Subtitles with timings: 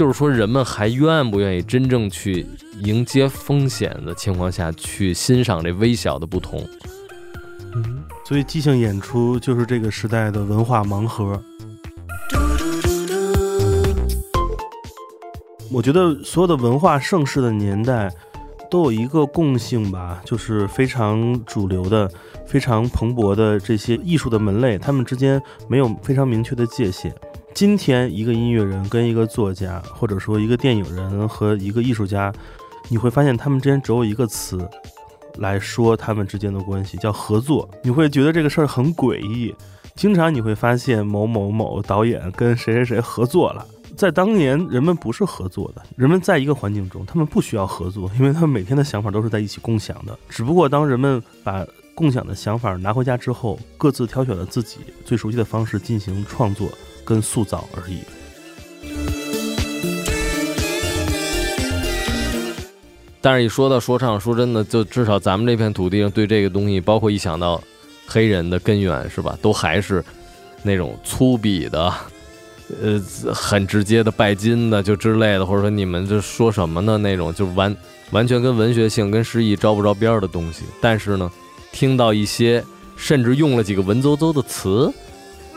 [0.00, 2.46] 就是说人们还愿不愿意真正去
[2.84, 6.66] 迎接风险的情况下去欣赏这微小的不同。
[7.74, 11.38] 嗯，所以即兴演出就是这个时代的文化盲盒。
[15.70, 18.10] 我觉得所有的文化盛世的年代
[18.70, 22.10] 都有一个共性吧，就是非常主流的、
[22.46, 27.14] 非常蓬勃的这些艺术的门类，他们之间没有非常明确的界限。
[27.52, 32.32] 今天，一个音乐人跟一个作家，或者说一个电影人和一个艺术家，
[32.88, 34.66] 你会发现他们之间只有一个词
[35.36, 37.68] 来说他们之间的关系，叫合作。
[37.82, 39.54] 你会觉得这个事儿很诡异。
[39.94, 43.66] 经常你会发现某某某导演跟谁谁谁合作了。
[43.96, 50.18] 在当年，人们不是合作的，人们在一个环境中，他们不需要合作，因为他们每天的想法都是在一起共享的。
[50.30, 56.70] 只不过当人们把共享的想法拿回家之后，各自挑选了自己最熟悉的方式进行创作。
[57.10, 57.98] 跟塑造而已。
[63.20, 67.60] 但是，一说到说唱，说真的，就至少咱们这片土地上，对这个东西，包括一想到
[68.06, 69.36] 黑人的根源，是吧？
[69.42, 70.04] 都还是
[70.62, 71.92] 那种粗鄙的，
[72.80, 73.02] 呃，
[73.34, 76.96] 很直接的拜金的，就之类的，或者说你们这说什么呢？
[76.96, 77.76] 那种就完
[78.12, 80.62] 完全跟文学性、跟诗意招不着边的东西。
[80.80, 81.30] 但是呢，
[81.72, 82.64] 听到一些
[82.96, 84.90] 甚至用了几个文绉绉的词。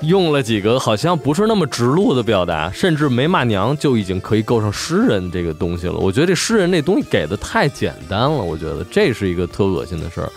[0.06, 5.96] 用了几个好像不是那么直路的表达，甚至没骂娘就已经可以构成诗人这个东西了。
[5.96, 10.32] 我觉得这诗人这东西给的太简单了，我觉得这是一个特恶心的事儿。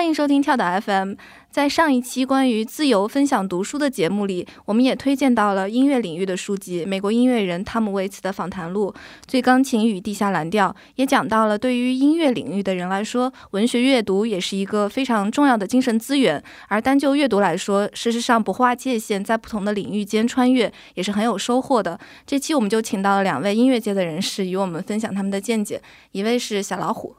[0.00, 1.12] 欢迎收听跳岛 FM。
[1.50, 8.90] 在上一期关于自由分享读书的节目里，我们也推荐到了音乐领域的书籍，美国音乐人汤姆·威茨的访谈录
[9.26, 16.42] 《最钢琴与地下蓝调》，也讲到了对于音乐领域的人来说，文学阅读也是一个非常重要的精神资源。
[16.68, 22.00] 而单就阅读来说，事实上不划界限，在不同的领域间穿越也是很有收获的。
[22.24, 25.82] 这期我们就请到了两位音乐界的人士，与我们分享他们的见解。
[26.12, 27.16] 一位是小老虎，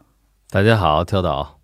[0.49, 1.60] 大家好，跳岛；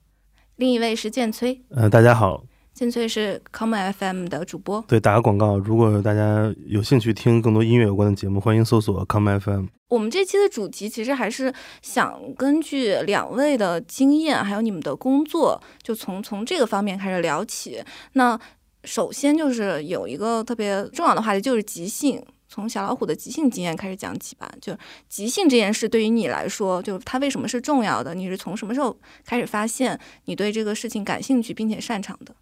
[0.58, 2.44] 另一位是建崔，呃，大家好。
[2.74, 5.56] 建崔是 Common FM 的主播，对，打个广告。
[5.60, 9.66] 如果大家有兴趣听更多音乐有关的节目，欢迎搜索 Common FM。
[9.90, 11.54] 我们这期的主题其实还是
[11.84, 17.84] 想根据两位的经验，还有你们的工作，就从从这个方面开始聊起。
[18.14, 18.40] 那
[18.84, 22.20] 首先就是有一个特别重要的话题，就是即兴。
[22.58, 24.52] 从小老虎的即兴经验开始讲起吧。
[24.60, 24.76] 就
[25.08, 28.16] 即兴这件事对于你来说，就它为什么是重要的？
[28.16, 32.34] 你是从什么时候开始发现你对这个事情感兴趣并且擅长的？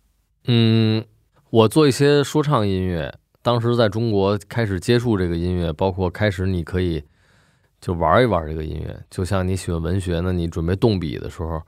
[0.46, 1.03] 嗯，
[1.50, 7.03] 我做一些说唱音乐，当时在中国开始接触这个音乐，包括开始你可以
[7.82, 11.62] 就玩一玩这个音乐，就像你喜欢文学呢，你准备动笔的时候，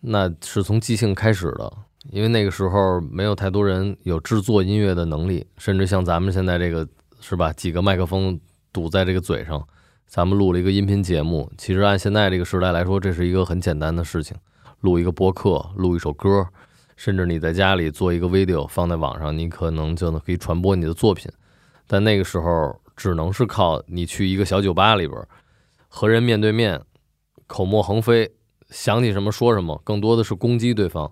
[0.00, 1.70] 那是从即兴开始的，
[2.10, 6.88] 因为那个时候没有太多人有制作音乐的能力，甚至像咱们现在这个
[7.26, 8.38] 是吧，几个麦克风
[8.70, 9.66] 堵在这个嘴上，
[10.06, 14.36] 咱们录了一个音频节目，其实按现在这个时代来说，这是一个很简单的事情，
[14.80, 16.46] 录一个播客，录一首歌。
[16.96, 21.32] 甚至你在家里做一个 video 放在网上，你可能就能可以传播你的作品。
[21.86, 25.18] 但那个时候只能是靠你去一个小酒吧里边，
[25.88, 26.78] 和人面对面，
[27.46, 28.30] 口沫横飞，
[28.68, 31.10] 想起什么说什么，更多的是攻击对方。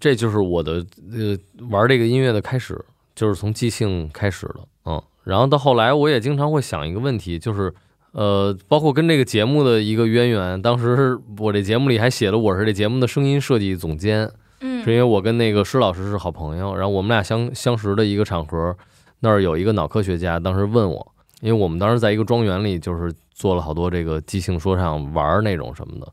[0.00, 1.38] 这就是我的呃
[1.70, 2.84] 玩这个音乐的开始，
[3.14, 4.66] 就是从即兴开始了，
[5.24, 7.74] 然后到后来，我也经常会想一个问题，就是
[8.12, 10.62] 呃，包括跟这个节目的一个渊源。
[10.62, 14.30] 当时我这节目里还写了，我是这节目的声音设计总监。
[14.60, 18.74] 是因为我跟那个施老师是好朋友，然后我们俩相相识的一个场合，
[19.20, 21.06] 那儿有一个脑科学家，当时问我，
[21.42, 26.10] 因为我们当时在一个庄园里，就是做了好多这个即兴说唱玩那种什么的，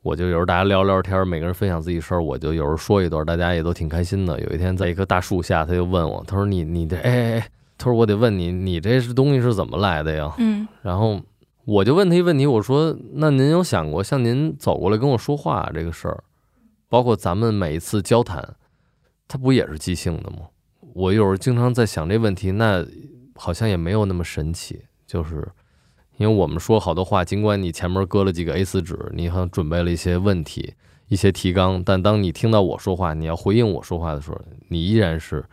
[0.00, 4.40] 我就有时候大家聊聊天，每个人分享自己事儿，我就有时候说一段，大家也都挺开心的。
[4.40, 7.48] 有一天在一棵大树下，他就问我，他说你你这哎哎哎，
[7.80, 10.34] 他说我得问你，你这是东西是怎么来的呀？
[10.36, 11.18] 嗯，然后
[11.64, 16.22] 我就问他一问题，我说那您有想过像您走过来跟我说话这个事儿？
[16.90, 18.56] 包括咱们每一次交谈，
[19.26, 20.48] 它不也是即兴的吗？
[20.92, 22.84] 我有时候经常在想这问题，那
[23.34, 24.82] 好像也没有那么神奇。
[25.06, 25.48] 就是
[26.18, 30.74] 因为我们说好多话，尽管你前面搁了几个 A4 纸，你好像准备了一些问题、
[31.08, 35.44] 一些提纲，但当你听到我说话，你要回应我说话的时候，你依然是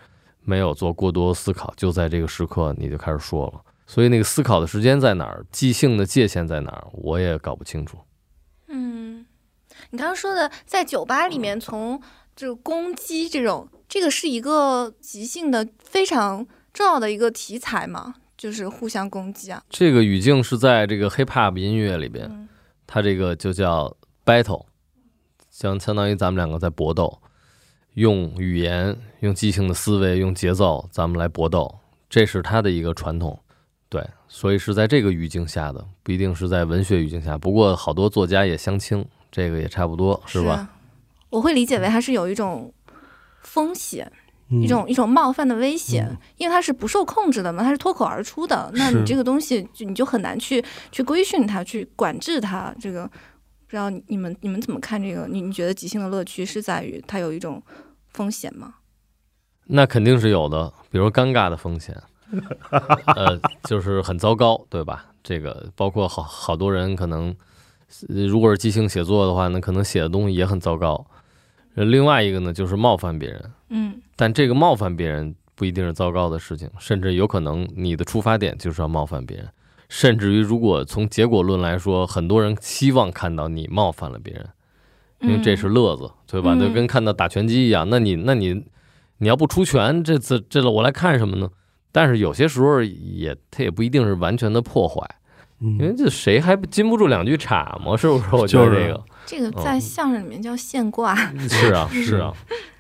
[0.47, 3.61] 没有做过多思考，就在这个时刻你就开始说了。
[3.85, 5.45] 所以那个思考的时间在哪儿？
[5.51, 6.87] 即兴的界限在哪儿？
[6.93, 7.97] 我也搞不清楚。
[8.69, 9.25] 嗯
[9.89, 12.01] 你刚刚说的在酒吧里面从
[12.33, 19.61] 就攻击这种，这个是一个即兴的非常重要的一个题材嘛，就是互相攻击啊。
[19.69, 22.47] 这个语境是在这个 hip hop 音乐里边，
[22.85, 24.65] 它这个就叫 battle，
[25.49, 27.21] 相相当于咱们两个在搏斗，
[27.97, 33.39] 用语言、用即兴的思维、用节奏，咱们来搏斗，这是他的一个传统。
[33.89, 37.35] 对，所以是在这个语境下的，不一定是在文学语境下。
[37.35, 40.69] 不过好多作家也相亲，这个也差不多，是吧？
[41.31, 42.71] 我会理解为它是有一种
[43.41, 44.11] 风险，
[44.51, 48.69] 嗯一种一种冒犯的危险，嗯因为它是不受控制的嘛，它是脱口而出的。
[48.75, 52.71] 那你这个东西就你就很难去去规训它，去管制它。
[52.79, 55.27] 这个不知道你们你们怎么看这个？
[55.27, 57.59] 你你觉得即兴的乐趣是在于它有一种
[58.17, 58.73] 风险吗？
[59.67, 61.95] 那肯定是有的，比如尴尬的风险，
[63.15, 65.05] 呃，就是很糟糕，对吧？
[65.23, 67.35] 这个包括好好多人可能，
[68.09, 71.05] 呃如果是即兴写作的话，那可能写的东西也很糟糕。
[71.75, 79.47] 呃另外一个呢，就是冒犯别人，嗯但这个冒犯别人不一定是糟糕的事情，甚至有可能你的出发点就是要冒犯别人，
[79.89, 84.49] 甚至于如果从结果论来说，很多人希望看到你冒犯了别人，
[85.21, 86.53] 因为这是乐子，对吧？
[86.53, 88.65] 嗯就跟看到打拳击一样，那你那你
[89.17, 91.49] 你要不出拳，这次这我来看什么呢？
[91.91, 95.01] 但是有些时候也，它也不一定是完全的破坏，
[95.59, 98.35] 因为嗯，这谁还禁不住两句岔嘛，是不是？
[98.35, 101.15] 我觉得这个这个在嗯相声里面叫现挂。
[101.49, 102.31] 是啊，是啊，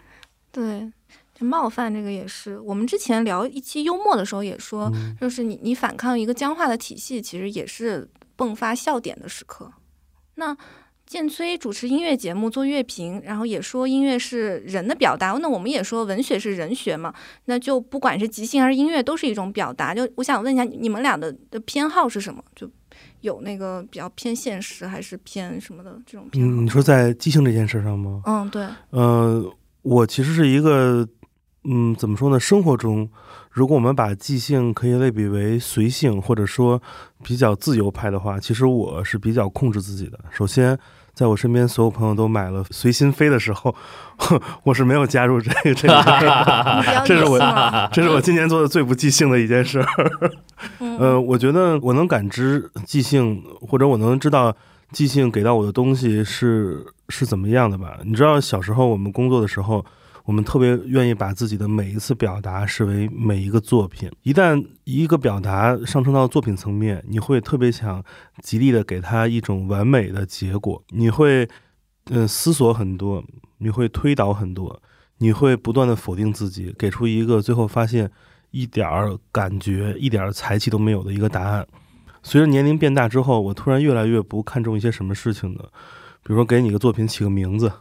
[0.51, 0.91] 对，
[1.33, 2.59] 就冒犯这个也是。
[2.59, 8.07] 我们之前聊一期幽默的时候也说，嗯就是你你反抗一个僵化的体系，其实也是
[8.37, 9.71] 迸发笑点的时刻。
[10.35, 10.55] 那
[11.07, 15.31] 建崔主持音乐节目做乐评，然后也说音乐是人的表达。
[15.41, 17.13] 那我们也说文学是人学嘛，
[17.45, 19.95] 那就不管是即兴还是音乐，都是一种表达。
[19.95, 22.43] 就我想问一下，你们俩的的偏好是什么？
[22.53, 22.69] 就
[23.21, 26.51] 有那个比较偏现实，还是偏什么的这种偏好？
[26.51, 28.21] 嗯，你说在即兴这件事上吗？
[28.25, 29.49] 嗯，对，呃，
[29.83, 31.07] 我其实是一个，
[31.63, 32.37] 嗯，怎么说呢？
[32.37, 33.09] 生活中，
[33.57, 36.79] 如果我们把即兴可以类比为随性，或者说
[37.23, 40.19] 比较自由派的话，其实我是比较控制自己的。
[40.29, 40.77] 首先，
[41.15, 43.73] 在我身边所有朋友都买了随心飞的时候，
[44.61, 47.03] 我是没有加入这个 这个。
[47.03, 47.39] 这是我
[47.91, 49.81] 这是我今年做的最不即兴的一件事。
[49.81, 49.87] 儿
[50.99, 54.55] 呃，我觉得我能感知即兴，或者我能知道
[54.91, 57.97] 即兴给到我的东西是是怎么样的吧。
[58.05, 59.83] 你知道，小时候我们工作的时候，
[60.27, 64.11] 我们特别愿意把自己的每一次表达视为每一个作品。
[64.23, 68.03] 一旦一个表达上升到作品层面，你会特别想
[68.41, 71.47] 极力的给它一种完美的结果，你会
[72.09, 73.23] 嗯、思索很多，
[73.59, 74.81] 你会推导很多，
[75.19, 78.11] 你会不断的否定自己，给出一个最后发现
[78.51, 81.65] 一点儿感觉、一点儿才气都没有的一个答案。
[82.21, 85.61] 随着年龄变大之后，我突然越来越不看重一些什么事情呢？
[86.21, 87.71] 比如说给你个作品起个名字，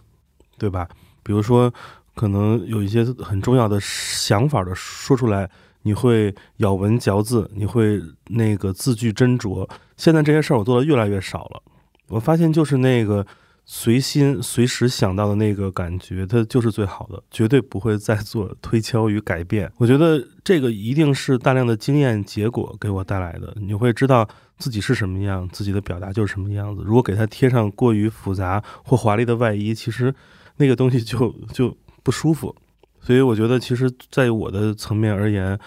[0.56, 0.88] 对吧？
[1.24, 1.74] 比如说
[2.16, 5.48] 可能有一些很重要的想法的说出来，
[5.82, 9.68] 你会咬文嚼字，你会那个字句斟酌。
[9.98, 11.62] 现在这些事儿我做的越来越少了。
[12.08, 13.26] 我发现就是那个
[13.66, 19.70] 随心随时想到的那个感觉，它就是最好的，绝对不会再做推敲与改变。
[19.76, 23.54] 我觉得这个一定是大量的经验结果给我带来的。
[23.60, 24.26] 你会知道
[24.56, 26.82] 自己是什么样，自己的表达就是什么样子。
[26.82, 30.14] 如果给它贴上过于复杂或华丽的外衣，其实
[30.56, 32.54] 那个东西就就不舒服。
[33.00, 35.58] 所以我觉得，其实，在我的层面而言，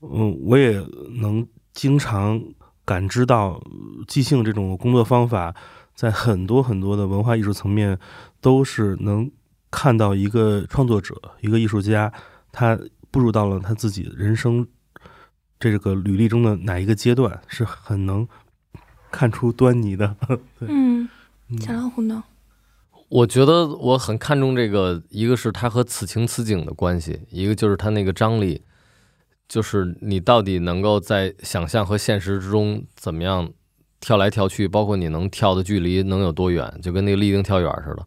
[0.00, 0.84] 嗯，我也
[1.20, 2.42] 能经常
[2.84, 5.54] 感知到呃即兴这种工作方法。
[5.94, 7.96] 在很多很多的文化艺术层面，
[8.40, 9.30] 都是能
[9.70, 12.12] 看到一个创作者、一个艺术家，
[12.50, 12.76] 他
[13.12, 14.66] 步入到了他自己人生
[15.60, 18.26] 这个履历中的哪一个阶段，是很能
[19.12, 20.16] 看出端倪的。
[20.66, 21.08] 嗯，
[21.48, 22.24] 嗯小老虎呢？
[23.08, 28.62] 我觉得我很看重这个，一个是它和此情此景的关系，一个就是它那个张力，
[29.48, 33.50] 就是你到底能够在想象和现实之中怎么样
[34.00, 38.06] 跳来跳去，包括你能跳的距离能有多远，就跟那个立定跳远似的。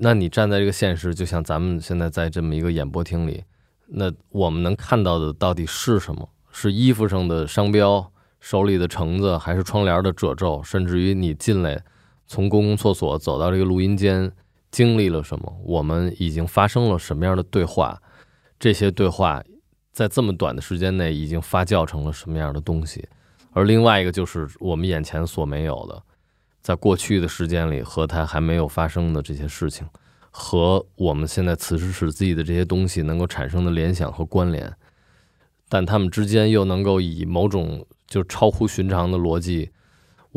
[0.00, 3.44] 那你站在这个现实，就像咱们现在在这么一个演播厅里，
[3.86, 6.28] 那我们能看到的到底是什么？
[6.50, 11.84] 是衣服上的商标，手里的橙子，还是窗帘的褶皱，甚至于你进来
[12.28, 14.30] 从公共厕所走到这个录音间，
[14.70, 15.60] 经历了什么？
[15.64, 18.00] 我们已经发生了什么样的对话？
[18.60, 19.42] 这些对话
[19.92, 23.08] 在这么短的时间内已经发酵成了什么样的东西？
[23.52, 26.02] 而另外一个就是我们眼前所没有的，
[26.60, 29.86] 在过去的时间里和它还没有发生的这些事情，
[30.30, 34.70] 和我们现在此时此地的这些东西能够产生的联想和关联，
[35.66, 39.70] 但它们之间又能够以某种就超乎寻常的逻辑。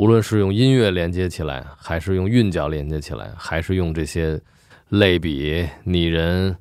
[0.01, 4.41] 无论是用音乐连接起来，还是用韵脚连接起来，还是用这些
[4.89, 6.57] 类比、拟人、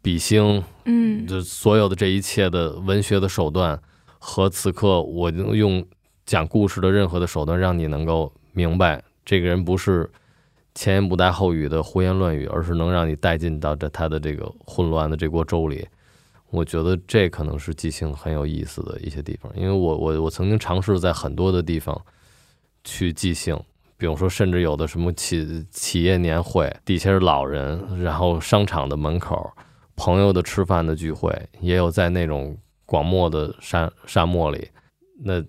[0.00, 3.78] 比兴，嗯这所有的这一切的文学的手段，
[4.18, 5.84] 和此刻我用
[6.24, 10.10] 讲故事的任何的手段，让你能够明白，这个人不是
[10.74, 15.86] 前言不搭后语的胡言乱语，而是能让你带进到这他的这个混乱的这锅粥里。
[16.48, 22.00] 我觉得这可能是即兴很有意思的一些地方，因为我我我曾经尝试在很多的地方
[22.84, 23.58] 去即兴，
[23.96, 29.50] 比如说甚至有的什么企企业年会，底下是老人，然后商场的门口，
[29.96, 32.56] 朋友的吃饭的聚会，也有在那种
[32.86, 34.68] 广漠的沙沙漠里，
[35.22, 35.42] 那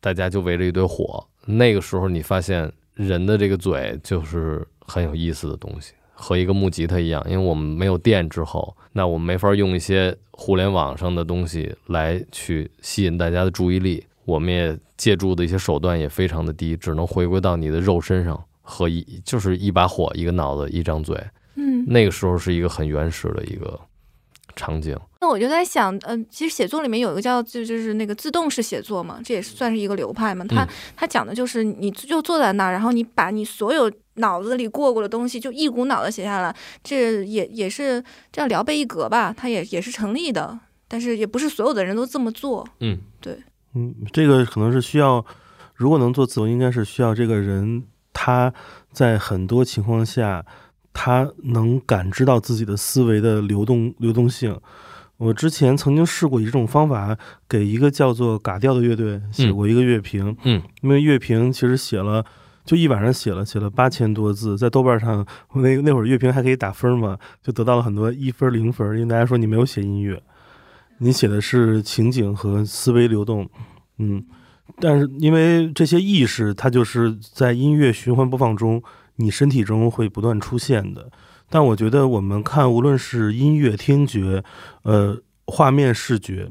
[0.00, 5.92] 大家就围着一堆火，那个时候你发现人的这个嘴就是很有意思的东西。
[6.14, 14.06] 和一个木吉他一样，因为我们没有电之后，那我们没法用一些互联网上的东西来去吸引大家的注意力。
[14.24, 21.20] 我们也借助的一些手段也非常的低，只能回归到你的肉身上和一就是一把火、一个脑子、一张嘴。
[21.56, 23.80] 嗯，那个时候是一个很原始的一个
[24.54, 24.96] 场景。
[25.20, 30.44] 那我就在想，嗯、其实写作里面有一个叫就就是那个自动式写作嘛，这也是算是一个流派嘛。
[30.48, 36.54] 它、嗯它讲的就是你就坐在那儿，然后你把你所有脑子里过过的东西就一股脑的写下来，
[36.84, 40.56] 这也也是这样聊备一格吧，它也也是成立的。
[40.86, 42.64] 但是也不是所有的人都这么做。
[42.78, 42.98] 嗯，
[43.74, 45.24] 嗯，这个可能是需要，
[45.74, 48.52] 如果能做自由，应该是需要这个人他
[48.92, 50.44] 在很多情况下，
[50.92, 54.58] 他能感知到自己的思维的流动流动性。
[55.16, 57.16] 我之前曾经试过以这种方法
[57.48, 62.24] 给一个叫做嘎调的乐队写过一个乐评，嗯，因为乐评其实写了。
[62.64, 70.22] 就一晚上写了写了八千多字，在豆瓣上， 那那会儿乐评还可以打分嘛，就得到了很多一分零分，因为大家说你没有写音乐，
[71.02, 73.48] 你写的是情景和思维流动，
[73.98, 74.24] 嗯，
[74.78, 78.80] 但是因为这些意识，它就是在音乐循环播放中，
[79.16, 81.10] 你身体中会不断出现的。
[81.50, 84.44] 但我觉得我们看，无论是音乐、听觉，
[84.84, 86.48] 呃，画面、视觉，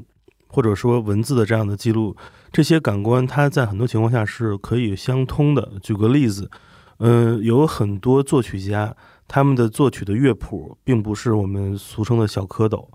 [0.48, 2.14] 或者说文字的这样的记录，
[2.52, 5.72] 这些感官，它在很多情况下是可以相通的。
[5.82, 6.50] 举个例子，
[6.98, 8.94] 嗯、有很多作曲家，
[9.26, 12.86] 他们的作曲的乐谱并不是我们俗称的小蝌蚪，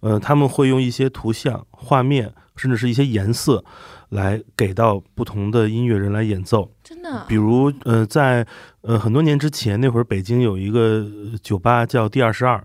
[0.00, 3.64] 呃，他们会用一些图像、画面，甚至是一些颜色，
[4.10, 6.72] 来给到不同的音乐人来演奏。
[6.84, 8.46] 真的比如，呃，在
[8.82, 12.64] 呃很多年之前，那会儿北京有一个呃酒吧叫第二十二，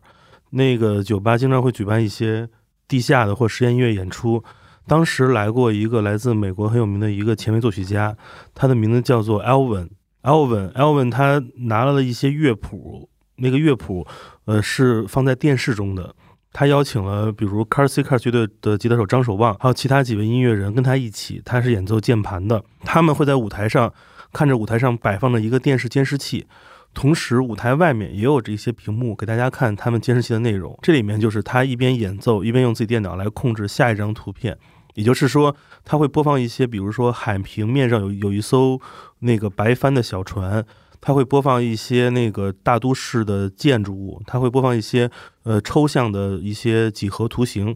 [0.51, 2.47] 那个酒吧经常会举办一些
[2.87, 4.43] 地下的或实验音乐演出。
[4.85, 8.15] 当时来过一个来自美国很有名的一个前卫作曲家，
[8.53, 9.89] 他的名字叫做 Elvin。
[10.23, 14.05] Elvin，Elvin，他拿了一些乐谱，那个乐谱
[14.45, 16.15] 呃是放在电视中的。
[16.53, 22.63] 他邀请了比如 Car C Car 乐队的吉他手张守望，还有其他几位音乐人跟他一起，他是演奏键盘的。
[22.85, 23.91] 他们会在舞台上
[24.31, 26.45] 看着舞台上摆放着一个电视监视器，
[26.93, 30.77] 同时舞台外面也有这些屏幕给大家看他们监视器的内容。
[30.83, 34.55] 这里面就是他一边演奏一边用自己电脑来控制下一张图片，
[34.93, 38.79] 也就是说他会播放一些，比如说海平面上有有一艘
[39.19, 40.63] 那个白帆的小船。
[41.05, 45.11] 他会播放一些那个大都市的建筑物，他会播放一些
[45.43, 47.75] 呃抽象的一些几何图形。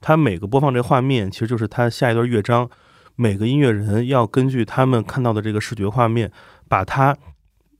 [0.00, 2.70] 他每个播放这画面，其实就是他下一段乐章。
[3.16, 6.30] 每个音乐人要根据他们看到的这个视觉画面，
[6.68, 7.16] 把它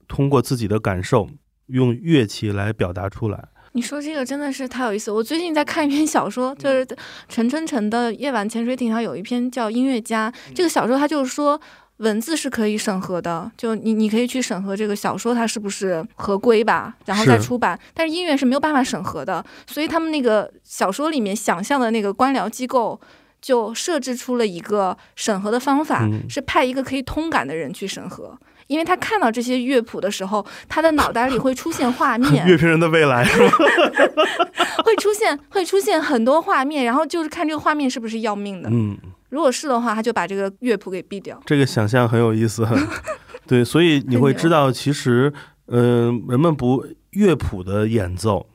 [0.09, 1.29] 通过自己的感受，
[1.67, 3.47] 用乐器来表达出来。
[3.71, 5.09] 你说这个真的是太有意思。
[5.09, 6.85] 我最近在看一篇小说，就是
[7.29, 10.29] 陈春成的《夜晚潜水艇》上有一篇叫《音乐家》。
[10.53, 11.57] 这个小说他就是说。
[11.99, 17.79] 文字是可以审核的，就你你可以去审核这个小说它是不是合规吧，然后再出版。
[17.93, 22.99] 但是音乐是没有办法审核的，所以他们那个小说里面想象的那个官僚机构
[23.41, 28.37] 就设置出了一个审核的方法，嗯是派一个可以通感的人去审核。
[28.67, 33.25] 因为他看到这些乐谱的时候，他的脑袋里会出现画面， 乐评人的未来，
[34.85, 38.69] 会出现会出现很多画面，然后就是看这个画面是不是要命的。
[38.71, 38.95] 嗯，
[39.29, 41.39] 如果是的话，他就把这个乐谱给毙掉。
[41.45, 42.67] 这个想象很有意思。
[43.47, 45.33] 对，所以你会知道，其实，
[45.65, 48.47] 呃，人们不乐谱的演奏，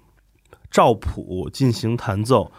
[0.71, 2.53] 照谱进行弹奏，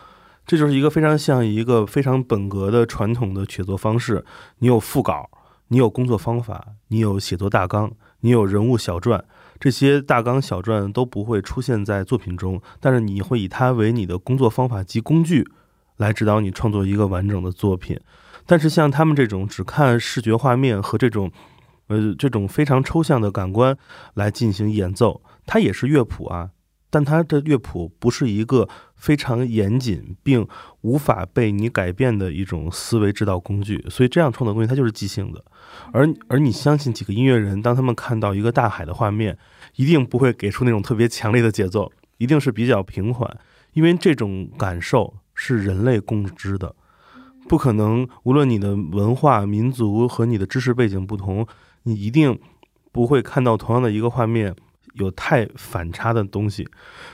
[0.46, 4.26] 这就是一个非常像一个非常本格的传统的写作方式。
[4.60, 5.30] 你有副稿，
[5.70, 9.24] 你有工作方法，你有写作大纲，你有人物小传，
[9.60, 15.48] 这些大纲小传都不会出现在作品中，但是你会以它为你的工作方法及工具，
[15.98, 18.00] 来指导你创作一个完整的作品。
[18.46, 21.32] 但是像他们这种只看视觉画面和这种，
[21.88, 23.76] 呃，这种非常抽象的感官
[24.14, 26.52] 来进行演奏，它也是乐谱啊，
[26.92, 30.48] 但它的乐谱不是一个非常严谨并
[30.82, 35.44] 无法被你改变的一种思维指导工具，所以这样创作工具它就是即兴的。
[35.92, 39.36] 而而你相信几个音乐人，当他们看到一个大海的画面，
[39.76, 43.38] 一定不会给出那种特别强烈的节奏，一定是比较平缓，
[43.74, 46.74] 因为这种感受是人类共知的。
[47.48, 51.46] 不可能，无论你的文化、民族和你的知识背景不同，
[51.84, 52.40] 你一定
[52.92, 54.56] 不会看到同样的一个画面，
[54.94, 56.68] 有太反差的东西。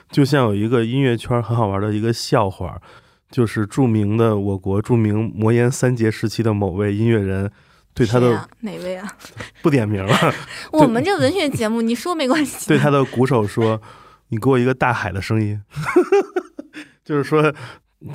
[0.10, 2.82] 就像有一个音乐圈很好玩的一个笑话，
[3.30, 7.52] 就是著名的我国著名魔岩三杰时期的某位音乐人，
[7.94, 9.12] 对他的、啊哪位啊？
[9.62, 10.16] 不点名了，
[10.72, 12.70] 我们这文学节目，你说没关系。
[12.70, 13.82] 对他的鼓手说
[14.30, 15.62] ：“你给我一个大海的声音。”
[17.04, 17.54] 就是说，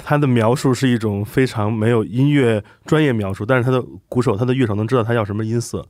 [0.02, 5.86] 他的描述是一种非常没有音乐专业描述，但是他的鼓手、他的乐手能知道他要什么音色。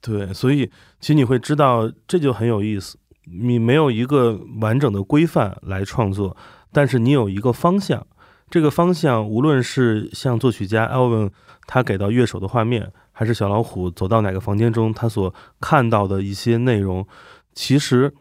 [0.00, 2.98] 对，所以其实你会知道，这就很有意思。
[3.24, 6.36] 你没有一个完整的规范来创作，
[6.72, 8.06] 但是你有一个方向。
[8.50, 11.30] 这个方向，无论是像作曲家 Alvin
[11.66, 17.06] 他给到乐手的画面，还是小老虎走到哪个房间中他所看到的一些内容，
[17.52, 18.14] 其实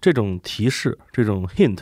[0.00, 1.78] 这种提示、这种 hint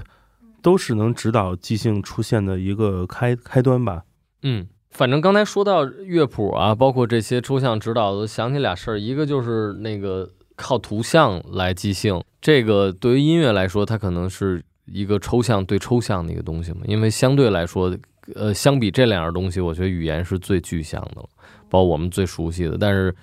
[0.62, 4.02] 都是能指导即兴出现的一个开开端吧。
[4.42, 17.96] 嗯，反正刚才说到乐谱啊，包括这些抽象指导，我想起俩事儿，一个就是那个靠图像来即兴，这个对于音乐来说，它可能是一个抽象对抽象的一个东西嘛，因为相对来说，
[18.34, 21.28] 呃，相比这两样东西，我觉得语言是最具象的了，
[21.68, 22.76] 包括我们最熟悉的。
[22.78, 23.14] 但是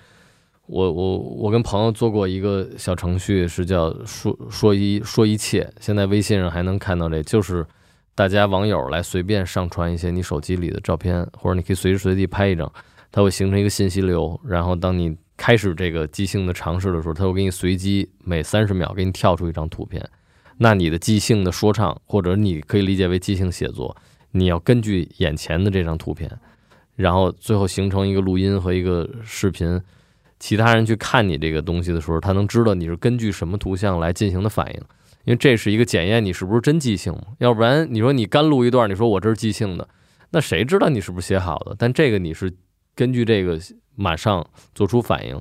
[0.66, 7.66] 我我我跟朋友做过一个小程序，是叫说说一说一切，现在微信上还能看到这，就是。
[8.16, 12.72] 大家网友来随便上传一些你手机里的照片，或者你可以随时随地拍一张，
[13.12, 14.40] 它会形成一个信息流。
[14.42, 20.02] 然后当你开始这个即兴的尝试的时候，它会给你随机每三十秒给你跳出一张图片。
[20.56, 23.94] 那你的即兴的说唱，或者你可以理解为即兴写作，
[24.30, 26.38] 你要根据眼前的这张图片，
[26.94, 29.78] 然后最后形成一个录音和一个视频。
[30.38, 34.80] 其他人去看你这个东西的时候，他能知道你是根据什么图像来进行的反应。
[35.24, 39.88] 因为这是一个检验你是不是真即兴嘛，要不然你说你干录一段，你说我这是即兴的，
[40.30, 41.74] 那谁知道你是不是写好的？
[41.76, 42.54] 但这个你是
[42.94, 43.58] 根据这个
[43.96, 45.36] 马上做出反应，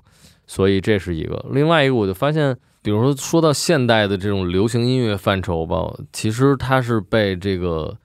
[0.47, 1.45] 所以这是一个。
[1.51, 7.95] 另外一个，我就发现，比如说说到现代的这种流行音乐范畴吧，其实它是被这个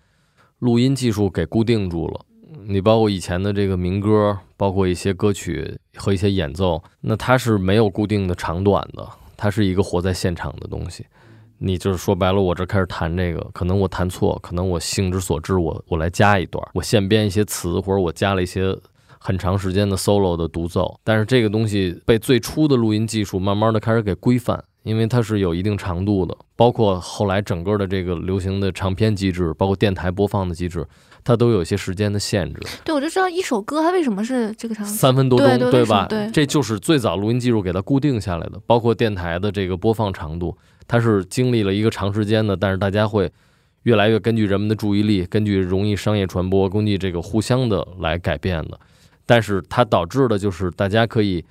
[0.58, 2.26] 录音技术给固定住了。
[2.70, 9.04] 你包括以前的这个民歌，包括一些歌曲和一些演奏，那它是没有固定的长短的，
[9.36, 11.04] 它是一个活在现场的东西。
[11.58, 18.72] 你就是说白了，我这开始弹这个，可能我弹错，可能我兴之所至，我我来加一段，我现编一些词，或者我加了一些
[19.18, 21.00] 很长时间的 solo 的独奏。
[21.02, 30.86] 但是这个东西被最初的录音技术慢慢的开始给规范，因为它是有一定长度的，包括后来整个的这个流行的长篇机制，包括电台播放的机制，
[31.22, 32.60] 它都有一些时间的限制。
[32.84, 34.84] 对，我就知道一首歌它为什么是这个长。
[34.86, 36.06] 三分多钟，对对吧？
[36.08, 40.56] 对这就是最早录音技术给它固定下来的，包括电台的这个播放长度。
[40.88, 43.30] 它是经历了一个长时间的，但是大家会
[43.82, 48.80] 越来越根据人们的注意力，根据容易商业传播，根据这个互相的来改变的。
[49.24, 51.44] 但是它导致的就是大家可以，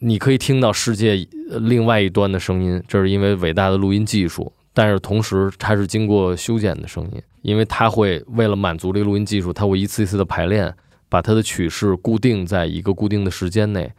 [0.00, 1.26] 你可以听到世界
[1.60, 4.52] 另外一端的声音，这是因为伟大的录音技术。
[4.72, 10.72] 但是同时它是经过修剪的声音，因为它会为了满足这个录音技术，它会一次一次的排练，
[11.08, 13.92] 把它的曲式固定在一个固定的时间内，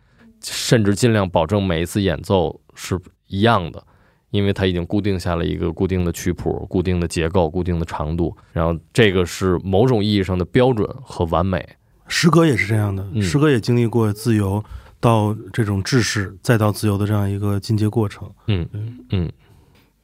[0.44, 3.84] 甚至尽量保证每一次演奏是一样的。
[4.32, 11.68] 因为它已经固定下了一个固定的曲谱、固定的结构、固定的长度，然后这个是某种意义上的标准和完美。
[12.08, 14.64] 诗歌也是这样的，嗯诗歌也经历过自由
[15.02, 18.32] 到这种制式，再到自由的这样一个进阶过程。
[18.48, 19.32] 嗯嗯嗯，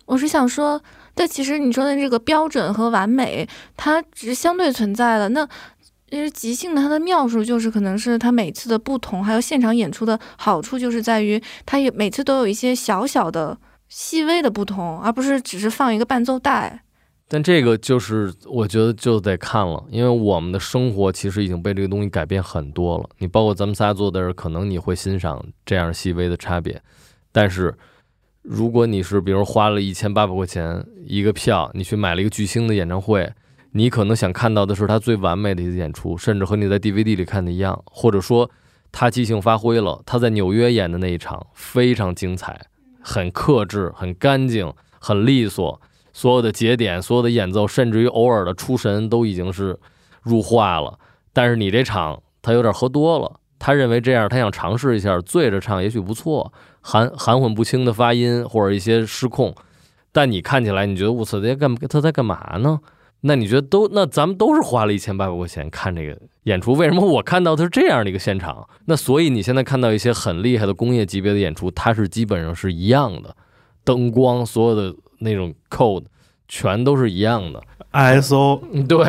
[0.06, 0.82] 我是想说，
[1.14, 5.30] 但，其实你说的这个标准和完美，它只是相对存在的。
[5.30, 5.48] 那
[6.10, 13.58] 因为即兴的它的妙处就是，可能是它每次的不同，还有现场演出的好处，就是在于它也每次都有一些小小的、
[13.88, 16.82] 细微的不同，而不是只是放一个伴奏带。
[17.30, 23.10] 但这个就是我觉得就得看了，因为我们的生活其实已经被这个东西改变很多了。
[23.18, 26.82] 你包括咱们仨坐在这儿，可能你会欣赏这样细微的差别，
[27.34, 27.78] 但是
[28.44, 33.30] 如果你是比如花了一千八百块钱一个票，你去买了一个巨星的演唱会，
[33.72, 38.50] 你可能想看到的是他最完美的一次演出，甚至和你在 DVD 里看的一样，或者说
[38.94, 42.68] 他即兴发挥了，他在纽约演的那一场非常精彩，
[43.02, 45.82] 很克制、很干净、很利索。
[46.18, 49.78] 所有的节点、所有的演奏，甚至于偶尔的出神，都已经是
[50.24, 50.98] 入化了。
[51.32, 56.52] 但是你这场他有点喝多了，他认为这样，他想尝试一下醉着唱，也许不错，
[56.82, 59.54] 含含混不清的发音或者一些失控。
[60.12, 62.80] 但你看起来，你觉得我操，在干他在干嘛呢？
[63.22, 68.68] 那你觉得都那咱们都是花了一千八百块钱看这个演出，为什么我看到的是这样的一个现场？
[68.86, 73.36] 那所以你现在看到一些很厉害的工业级别的演出，它是基本上是一样的，
[73.84, 74.96] 灯光所有的。
[75.20, 76.06] 那种 code
[76.48, 79.06] 全都是一样的，ISO 对，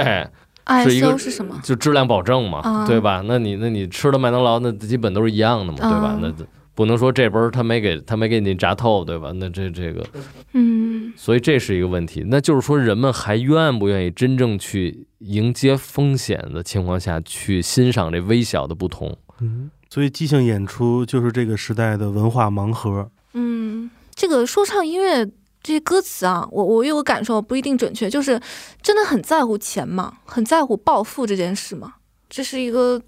[0.84, 1.58] 是一个 ISO 是什么？
[1.62, 3.22] 就质量保证嘛，啊对吧？
[3.26, 6.08] 那你那你吃的麦当劳那基本都是一样的嘛，对吧？
[6.08, 6.32] 啊那
[6.74, 9.32] 不能说这波他没给他没给你炸透，对吧？
[9.34, 10.06] 那这这个，
[10.52, 12.24] 嗯所以这是一个问题。
[12.28, 19.16] 那就是说，人们还愿不愿意真正去迎接风险的情况下去欣赏这微小的不同？
[19.40, 23.10] 嗯，所以即兴演出就是这个时代的文化盲盒。
[23.32, 25.28] 嗯，这个说唱音乐
[25.68, 28.40] 这些歌词啊，我我有个感受不一定准确，就是
[28.80, 31.96] 真的很在乎钱嘛，很在乎暴富这件事嘛。
[32.30, 32.98] 这是一个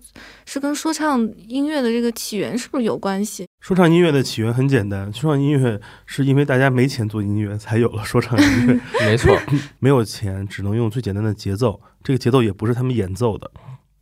[0.45, 3.47] 是跟说唱音乐的这个起源是不是有关系？
[3.61, 8.79] 说唱音乐的起源很简单，说唱音乐是因为大家没钱做音乐，才有了说唱音乐。
[9.01, 9.35] 没错，
[9.79, 11.81] 没有钱，只能用最简单的节奏。
[12.05, 13.51] 这个节奏也不是他们演奏的，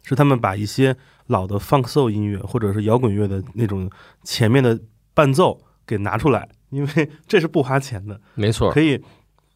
[0.03, 0.97] 是他们把一些
[1.29, 3.88] 老的 funk soul 音乐或者是摇滚乐的那种
[4.25, 4.81] 前面的
[5.14, 9.00] 伴奏给拿出来，因为 这是不花钱的，没错，可以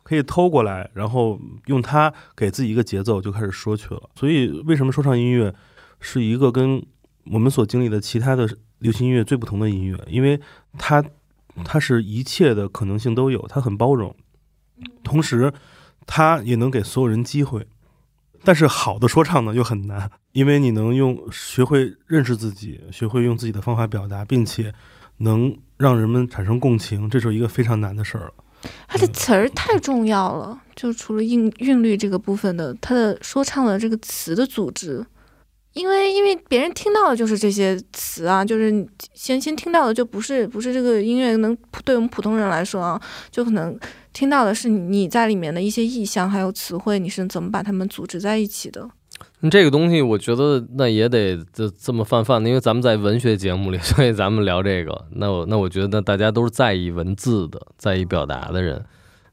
[0.03, 4.11] 可以偷过来，然后用它给自己一个节奏就开始说去了。
[4.15, 5.55] 所以为什么说唱音乐
[6.01, 6.85] 是一个跟
[7.25, 8.49] 我们所经历的其他的
[8.79, 9.99] 流行音乐最不同的音乐？
[10.09, 10.41] 因为
[10.79, 11.05] 它
[11.65, 14.15] 它是一切的可能性都有，它很包容，
[15.05, 15.53] 同时
[16.07, 17.67] 它也能给所有人机会。
[18.45, 24.75] 但是好的说唱呢又很难，因为你能用学会认识自己，学会用自己的方法表达，并且
[25.19, 28.35] 能让人们产生共情，这是一个非常难的事儿了。
[28.87, 35.05] 它的词儿太重要了，就除了韵韵律这个部分的，它的说唱的这个词的组织，
[35.73, 43.77] 因为因为别人听到的就是这些词啊，就是先先听到的就不是不是这个音乐能对我们普通人来说啊，就可能
[44.13, 48.89] 听到的是你你在里面的一些意象还有词汇，你是怎么把它们组织在一起的？
[49.43, 55.07] 那这个东西我觉得那也得这这么泛泛的，因为咱们在文学节目里， 所以咱们聊这个。
[55.11, 58.85] 那我那我觉得大家都是在意文字的，在意表达的人。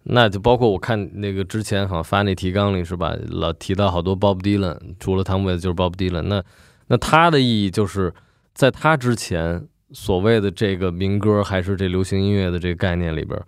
[0.03, 6.23] 那就包括我看那个之前好像发那提纲里是吧，老提到好多 Bob Dylan，除了汤姆·韦就是 Bob Dylan。
[6.23, 6.43] 那
[6.87, 8.11] 那他的意义就是
[8.55, 13.39] 在他之前所谓的这个民歌还是这流行音乐的这个概念里边，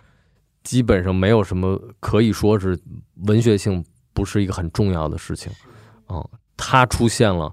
[0.61, 2.77] 基本上没有什么可以说是
[3.25, 5.51] 文学性不是一个很重要的事情。
[6.09, 6.23] 嗯，
[6.63, 7.51] 他出现了，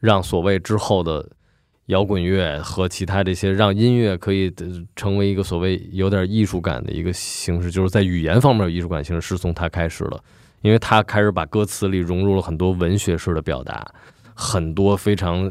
[0.00, 1.26] 让所谓之后的
[1.86, 4.54] 摇滚乐和其他这些让音乐可以
[4.94, 10.22] 成为一个所谓有点艺术感的一个形式，就是在语言方面有艺术感形式是从他开始的，
[10.60, 13.84] 因为他开始把歌词里融入了很多文学式的表达，
[14.34, 15.50] 很多非常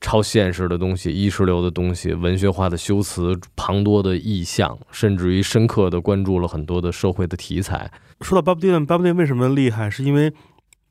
[0.00, 7.90] 超现实的东西、意识流的东西、文学化的修辞、庞多的意象，甚至于深刻的关注了很多的社会的题材。
[8.22, 9.90] 说到 Bob Dylan，Bob Dylan 为什么厉害？
[9.90, 10.32] 是因为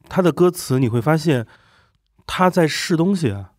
[0.09, 1.45] 他的歌词你会发现
[2.25, 3.51] 他在试东西啊，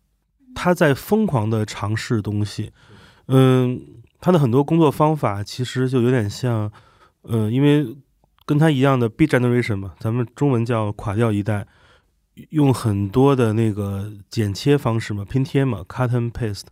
[0.53, 2.71] 他在疯狂的尝试东西。
[3.27, 3.81] 嗯，
[4.19, 6.71] 他的很多工作方法其实就有点像，
[7.21, 7.95] 呃，因为
[8.45, 11.65] 跟他一样的 B generation 嘛，咱们中文叫垮掉一代，
[12.49, 16.65] 用很多的那个剪切方式嘛，拼贴嘛，cut and paste。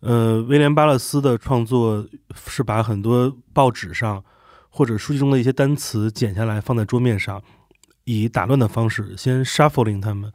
[0.00, 4.22] 呃，威廉巴勒斯的创作是把很多报纸上
[4.68, 7.42] 或者书籍中的一些单词剪下来放在桌面上。
[8.06, 10.32] 以打乱的方式先 shuffling 它们，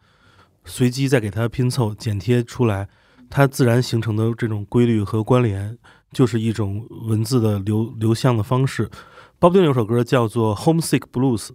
[0.66, 2.90] 随机再给它拼凑剪贴出来，
[3.30, 5.78] 它自然形成的这种规律和关联，
[6.12, 8.92] 就是一种文字的流流向的方式。
[9.40, 11.48] Bob Dylan 有首歌叫做《Homesick Blues》，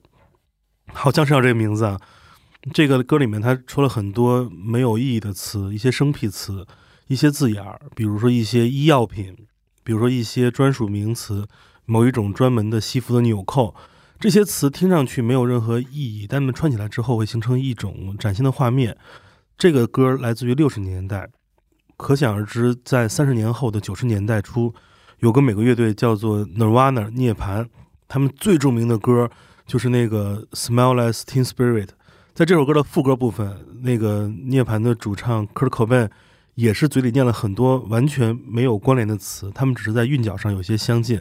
[0.86, 2.00] 好像是叫这个名字啊。
[2.72, 6.66] 这个歌里面他出了很多没有意义的词，一些生僻词，
[7.08, 9.36] 一些字眼儿，比如说一些医药品，
[9.84, 11.46] 比如说一些专属名词，
[11.84, 13.74] 某一种专门的西服的纽扣。
[14.18, 18.96] 这些词听上去没有任何意义，但它们串起来之后会形成一种崭新的画面。
[19.58, 21.28] 这个歌来自于六十年代，
[21.96, 24.74] 可想而知，在三十年后的九十年代初，
[25.18, 27.66] 有个美国乐队叫做 Nirvana 涅槃，
[28.08, 29.30] 他们最著名的歌
[29.66, 31.88] 就是那个 Smell Less Teen Spirit。
[32.34, 36.08] 在这首歌的副歌部分，那个涅槃的主唱 Kurt Cobain
[36.54, 41.20] 也是嘴里念了很多完全没有关联的词，他们只是在韵脚上有些相近。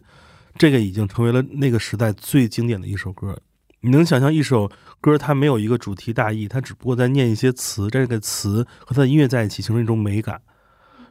[0.57, 3.37] 这个已经成为了那个时代最经典的一首歌。
[3.81, 10.41] 你能想象一首歌，它没有一个主题大意，它只不过在念一些词，这个词和它的音乐在一起形成一种美感。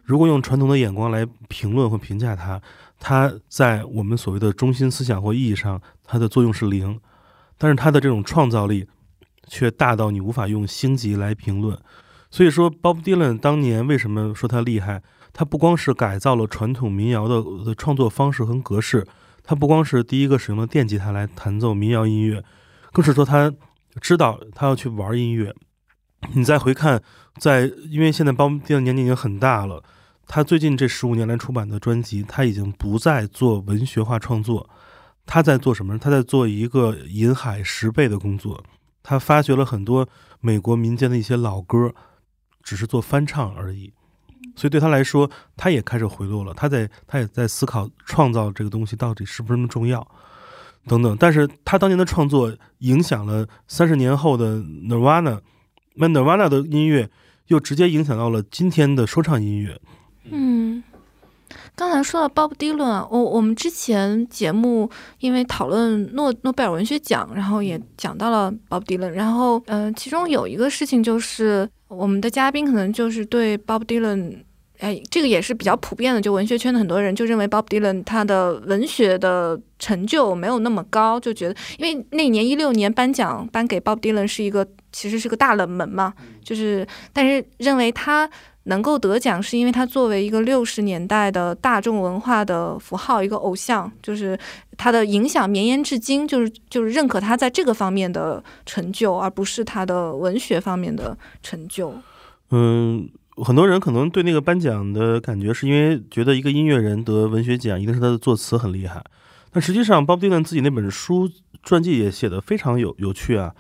[0.03, 2.61] 如果用传统的眼光来评论或评价它，
[2.99, 6.99] 它在我们所谓的中心思想或意义上，它的作用是零。
[7.57, 8.89] 但是它的这种创造力
[9.47, 11.79] 却大到你无法用星级来评论。
[12.31, 15.03] 所以说，Bob Dylan 当年为什么说他厉害？
[15.33, 19.07] 他不光是改造了传统民谣的的创作方式和格式。
[19.45, 22.43] 他不光是第一个使用了电吉他来弹奏民谣音乐，
[22.93, 23.53] 更是说他
[24.01, 25.55] 知道他要去玩音乐。
[26.33, 27.03] 你再回看，
[27.37, 29.85] 在因为现在包迪的年纪已经很大了，
[30.27, 34.71] 他最近这十五年来出版的专辑，他已经不再做文学化创作，
[35.27, 35.99] 他在做什么？
[35.99, 38.65] 他在做一个银海十倍的工作。
[39.03, 40.09] 他发掘了很多
[40.41, 41.95] 美国民间的一些老歌，
[42.63, 43.93] 只是做翻唱而已。
[44.57, 46.55] 所以对他来说，他也开始回落了。
[46.55, 50.07] 他在他也在思考创造这个东西到底是不是那么重要，
[50.87, 51.17] 等等。
[51.19, 55.41] 但是他当年的创作影响了三十年后的 Nirvana，
[55.95, 57.11] 那 Nirvana 的音乐
[57.49, 59.81] 又直接影响到了今天的说唱音乐。
[60.31, 60.83] 嗯，
[61.77, 74.45] 刚才说到 Bob Dylan，我我们之前节目因为讨论诺诺贝尔文学奖，然后也讲到了 Bob Dylan，然后嗯、其中有一个事情就是我们的嘉宾可能就是对 Bob Dylan。
[74.79, 88.29] 哎，这个也是比较普遍的，就文学圈的很多人就认为 Bob Dylan 他的文学的成就没有那么高，就觉得因为那年一六年颁奖颁给 Bob Dylan 是一个其实是个大冷门嘛，就是但是认为他
[88.65, 94.39] 能够得奖，是因为他作为一个六十年代的大众文化的符号，一个偶像，就是
[94.79, 101.95] 他的影响绵延至今，就是就是认可他在这个方面的成就，而不是他的文学方面的成就。
[102.51, 109.05] 嗯，很多人可能对那个颁奖的感觉，是因为觉得一个音乐人得文学奖，一定是他的作词很厉害。
[109.51, 111.31] 但实际上，Bob Dylan 自己那本书
[111.63, 113.55] 传记也写得非常有有趣啊。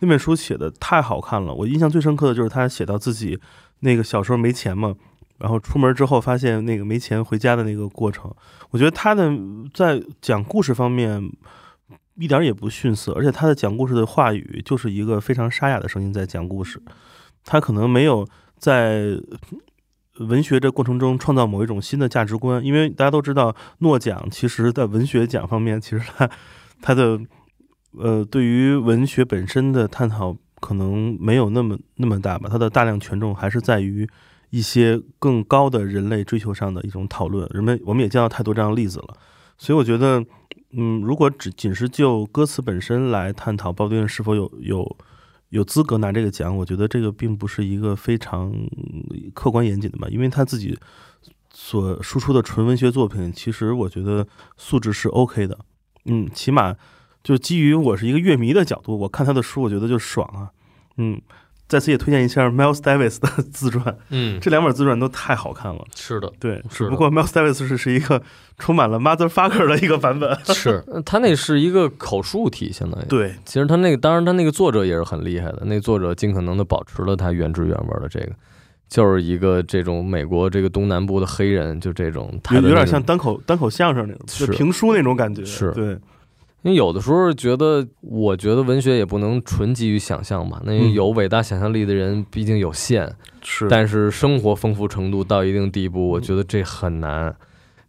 [0.00, 3.38] 那本书写的太好看了，我印象最深刻的就是他写到自己
[3.80, 4.94] 那个小时候没钱嘛，
[5.38, 8.30] 然后出门之后发现那个没钱回家的那个过程。
[8.70, 9.32] 我觉得他的
[9.72, 11.30] 在讲故事方面
[12.16, 16.82] 一点也不逊色，而且他的讲故事的话语就是一个非常沙哑的声音在讲故事。
[17.44, 18.26] 他可能没有
[18.64, 19.20] 在
[20.20, 26.30] 文学这过程中创造某一种新的价值观，因为大家都知道诺奖其实在文学奖方面，其实它
[26.80, 27.20] 它的
[27.98, 34.08] 呃对于文学本身的探讨可能没有那么那么大吧，它的大量权重还是在于
[34.48, 37.46] 一些更高的人类追求上的一种讨论。
[37.52, 39.14] 人们我们也见到太多这样的例子了，
[39.58, 40.24] 所以我觉得，
[40.72, 44.96] 嗯，如果只仅是就歌词本身来探讨鲍 dylan 是否有有
[45.54, 48.52] 有资格拿这个奖，我觉得这个并不是一个非常
[49.32, 50.76] 客观严谨的吧，因为他自己
[51.52, 55.56] 所输出的纯文学作品，其实我觉得素质是 OK 的，
[56.06, 56.74] 嗯，起码
[57.22, 60.50] 就基于我是一个乐迷的角度，我看他的书，我觉得就爽啊，
[60.96, 61.22] 嗯，
[61.66, 68.22] 在此也推荐一下 Miles Davis 的 自传，嗯，这两本自传都太好看了，是的，对，只不过 Miles Davis 是是一个
[68.58, 73.06] 充满了 motherfucker 的一个版本，是 他那是一个口述体，相当于。
[73.06, 78.32] 对，其实他那个，当然他那个作者也是很厉害的，那作者尽可能的保持了他原汁原味的这个，
[78.88, 85.98] 就是一个这种美国这个东南部的黑人，就这种他有有点像单口单口相声那种，就是评书那种感觉，是对，
[86.64, 97.36] 因为有的时候觉得，我觉得文学也不能纯基于想象吧，那嗯有伟大想象力的人毕竟有限，是，但是生活丰富程度到一定地步，我觉得这很难。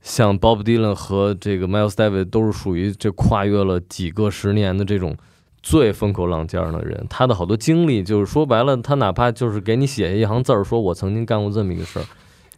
[0.01, 5.15] 像 Bob Dylan 和这个 Miles Davis 都是属于这跨越了几个十年的这种
[5.63, 12.05] 最风口浪尖儿的人，他的好多经历，就是说白了，他哪怕就是给你写一行字儿，说我曾经干过这么一个事儿，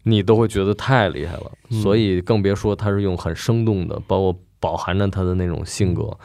[0.01, 1.51] 你都会觉得太厉害了。
[1.69, 6.17] 嗯所以更别说他是用很生动的，包括饱含着他的那种性格，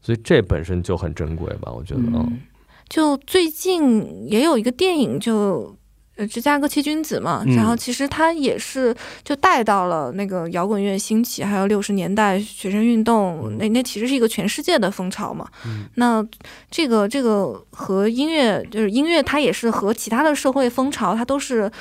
[0.00, 2.24] 所以这本身就很珍贵吧，我觉得啊。
[2.26, 2.40] 嗯，
[2.88, 5.76] 就最近也有一个电影就。
[6.14, 15.48] 呃，芝加哥七君子嘛，嗯然后其实他也是就带到了那个摇滚乐兴起，还有六十年代学生运动，嗯那那其实是一个全世界的风潮嘛。
[15.64, 16.22] 嗯那
[16.70, 21.72] 这个这个和音乐就是音乐，它也是和其他的社会风潮，它都是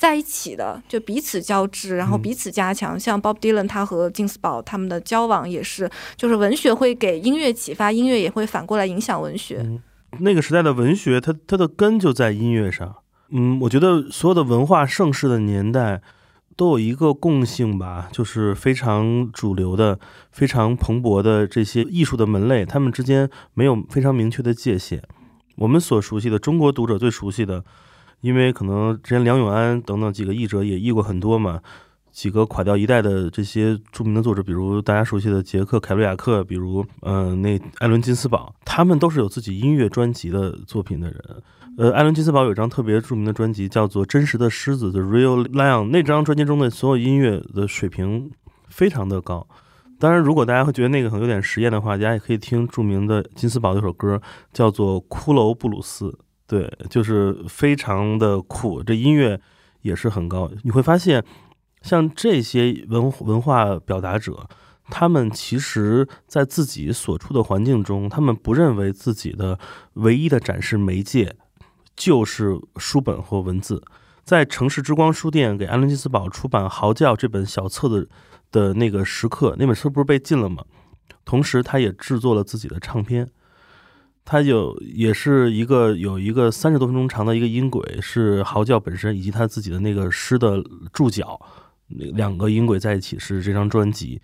[0.00, 2.98] 在一起的，就彼此交织，然后嗯彼此加强。
[2.98, 9.58] 像 Bob Dylan 他和金斯堡他们的交往也是，就是文学会给音乐启发，音乐也会反过来影响文学。
[9.62, 9.82] 嗯
[10.18, 12.96] 那个时代的文学，它它的根就在音乐上。
[13.28, 16.00] 嗯，我觉得所有的文化盛世的年代
[16.56, 20.00] 都有一个共性吧，就是非常主流的、
[20.32, 25.00] 非常蓬勃的这些艺术的门类，他们之间没有非常明确的界限。
[25.58, 27.64] 我们所熟悉的中国读者最熟悉的，
[28.20, 31.60] 因为可能之前梁永安等等几个译者也译过很多嘛，
[32.10, 41.42] 几个垮掉一代的这些著名的作者，比如大家熟悉的杰克·凯鲁亚克，比如嗯、那艾伦·金斯堡，他们都是有自己音乐专辑的作品的人。
[41.78, 45.88] 呃，艾伦·金斯堡有一张特别著名的专辑，叫做《真实的狮子》（The Real Lion）。
[45.90, 48.30] 那张专辑中的所有音乐的水平
[48.68, 49.46] 非常的高。
[49.98, 54.20] 当然，如果大家会觉得那个很有点实验的话，大家也可以听著名的金斯堡的一首歌，
[54.52, 56.06] 叫做《骷髅布鲁斯》。
[56.50, 59.40] 对，就是非常的酷，这音乐
[59.82, 60.50] 也是很高。
[60.64, 61.24] 你会发现，
[61.80, 64.48] 像这些文文化表达者，
[64.86, 69.60] 他们其实在自己所处的环境中，他们不认为自己的
[69.92, 71.36] 唯一的展示媒介
[71.94, 73.80] 就是书本或文字。
[74.24, 78.08] 在城市之光书店给安伦金斯堡出版《嚎叫》这本小册子
[78.50, 80.64] 的那个时刻，那本书不是被禁了吗？
[81.24, 83.28] 同时，他也制作了自己的唱片。
[84.24, 91.40] 它有也是一个有一个三十多分钟长的一个音轨，是嚎叫本身以及他自己的那个诗的注脚，
[91.88, 94.20] 两个音轨在一起是这张专辑。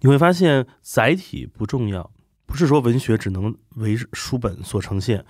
[0.00, 2.08] 你会发现载体不重要，
[2.46, 5.24] 不是说文学只能为书本所呈现，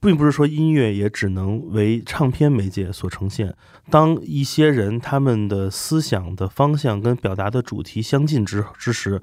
[0.00, 3.54] 并不是说音乐也只能为唱片媒介所呈现。
[3.90, 9.20] 当一些人他们的思想的方向跟表达的主题相近之之时，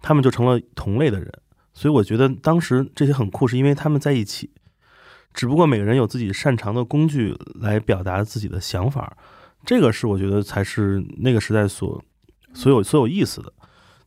[0.00, 1.30] 他们就成了同类的人。
[1.74, 4.50] 所以我觉得当时这些很酷，是因为他们在一起，
[5.34, 9.16] 只不过每个人有自己擅长的工具来表达自己的想法，
[9.66, 12.02] 这个是我觉得才是那个时代所
[12.54, 13.52] 所有所有意思的。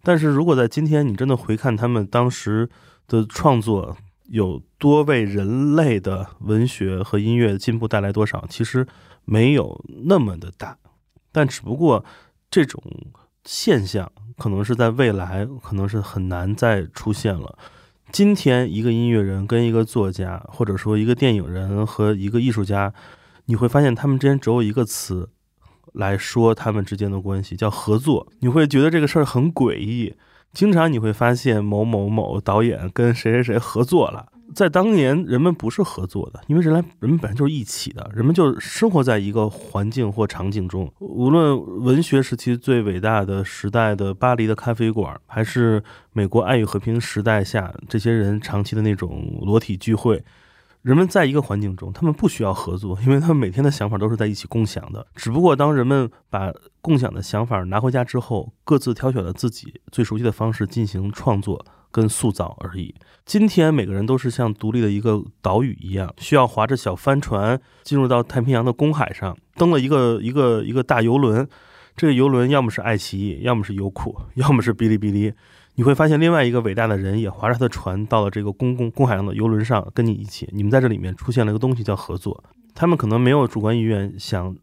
[0.02, 2.70] 但是如果在今天你真的回看他们当时
[3.06, 3.98] 的创作，
[4.30, 8.88] 有多为人类的文学和音乐进步带来多少，其实
[9.26, 10.78] 没有那么的大，
[11.34, 12.06] 但只不过
[12.50, 12.82] 这种
[13.44, 14.10] 现象。
[14.38, 17.58] 可能是在未来，可能是很难再出现了。
[18.12, 22.94] 今天，一个音乐人跟一个作家，或者说一个电影人和一个艺术家，
[23.46, 25.30] 你会发现他们之间只有一个词
[25.94, 28.28] 来说他们之间的关系，叫合作。
[28.40, 30.16] 你会觉得这个事儿很诡异。
[30.54, 34.32] 经常你会发现某某某导演跟谁谁谁合作了。
[34.56, 40.92] 在当年，人们不是合作的，因为人来人们本来就是一起的，人们就生活在一个环境或场景中。
[41.00, 45.84] 无论文学时期最伟大的时代的巴黎的咖啡馆，还是
[46.14, 50.24] 美国爱与和平时代下这些人长期的那种裸体聚会。
[50.84, 55.06] 人们在一个环境中，他们不需要合作，因为他们每天的想法都是在一起共享的。
[55.16, 61.66] 只不过当人们把共享的想法拿回家之后，各自挑选了自己最熟悉的方式进行创作
[61.98, 62.94] 跟塑造而已。
[63.26, 71.48] 今天每个人都是像独立的一个岛屿一样，需要划着小帆船进入到太平洋的公海上，登了一个一个一个大游轮。
[71.96, 75.34] 这个游轮要么是爱奇艺，要么是优酷，要么是哔哩哔哩。
[75.74, 80.48] 你会发现，另外一个伟大的人也划着他的船到了这个公共公海上的游轮上，跟你一起。
[80.52, 82.44] 你们在这里面出现了一个东西，叫合作。
[82.76, 84.56] 他们可能没有主观意愿想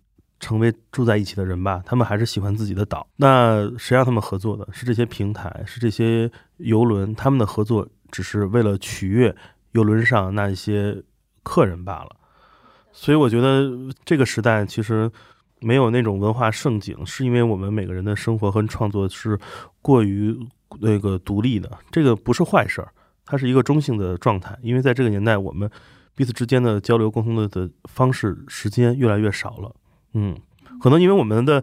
[0.44, 3.06] 成为住在一起的人吧，他们还是喜欢自己的岛。
[3.16, 4.68] 那谁让他们合作的？
[4.70, 7.14] 是这些平台，是这些游轮。
[7.14, 9.34] 他们的合作只是为了取悦
[9.72, 11.02] 游轮上那一些
[11.42, 12.14] 客人罢了。
[12.92, 13.70] 所以，我觉得
[14.04, 15.10] 这个时代其实
[15.60, 19.38] 没有那种文化盛景，是因为我们每个人的生活和创作是
[19.80, 20.38] 过于。
[20.80, 22.88] 那个独立的，这个不是坏事儿，
[23.24, 24.58] 它是一个中性的状态。
[24.60, 25.70] 因为在这个年代，我们
[26.16, 29.72] 彼此之间的交流、沟通的的方式、时间越来越少了。
[30.14, 30.36] 嗯，
[30.80, 31.62] 可能因为我们的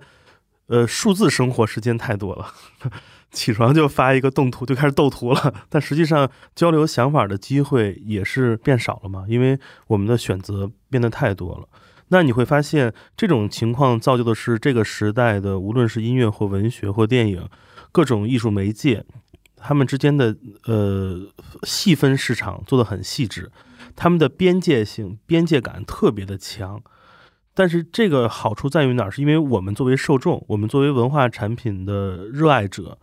[0.67, 2.53] 呃数字生活时间太多了，
[3.31, 5.53] 起床就发一个动图就开始斗图了。
[5.69, 11.67] 但实际上，交流想法的机会也是变少了嘛，因为我们的选择变得太多了。
[12.09, 17.47] 那你会发现，这种情况造就的是这个时代的，无论是音乐或文学或电影。
[17.93, 19.03] 各种艺术媒介，
[19.57, 20.33] 他们之间的
[20.65, 21.27] 呃
[21.63, 23.51] 细分市场做得很细致，
[23.97, 26.81] 他们的边界性、边界感特别的强。
[27.53, 29.11] 但是这个好处在于哪儿？
[29.11, 32.97] 是因为我们作为受众，我们作为文化产品的热爱者，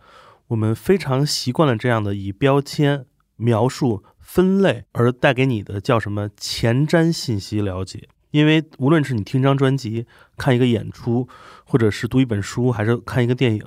[0.47, 8.09] 我们非常习惯了这样的以标签描述、分类而带给你的叫什么前瞻信息了解。
[8.31, 10.05] 因为无论是你听张专辑、
[10.37, 11.27] 看一个演出，
[11.63, 13.65] 或者是读一本书，还是看一个电影。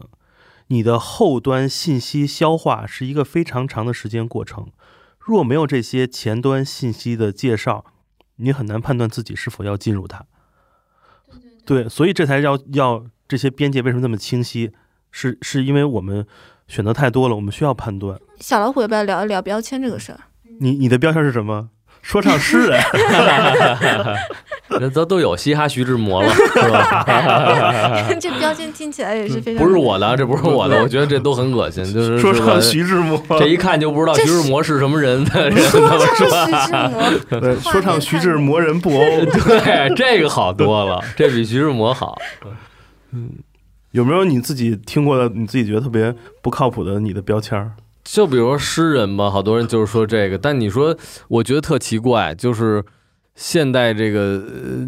[0.68, 4.68] 你的后端信息消化是一个非常长的时间过程，
[5.18, 7.84] 若没有这些前端信息的介绍，
[8.36, 10.26] 你很难判断自己是否要进入它。
[11.64, 14.72] 对，所以这才要要这些边界为什么那么清晰？
[15.10, 16.26] 是是因为我们
[16.68, 18.18] 选择太多了，我们需要判断。
[18.40, 20.20] 小老虎要不要聊一聊标签这个事儿？
[20.60, 21.70] 你你的标签是什么？
[22.02, 22.78] 说唱诗人，
[24.68, 28.04] 那都都有嘻哈徐志摩了，是吧？
[28.20, 31.84] 这标签听起来也是非常不是我的，这不是我的，我觉得这都很恶心。
[31.94, 42.18] 就是说唱徐志摩，这一看就不知道徐志摩是什么人的人， 说唱徐志摩，对，说唱徐志摩人不欧，对，这个好多了，这比徐志摩好。
[43.12, 43.30] 嗯，
[43.92, 47.72] 有没有你自己听过的，你自己觉得特别不靠谱的你的标签？
[48.04, 50.96] 就比如说诗人吧，好多人就是说这个，但你说，
[51.28, 52.84] 我觉得特奇怪，就是
[53.34, 54.38] 现代这个，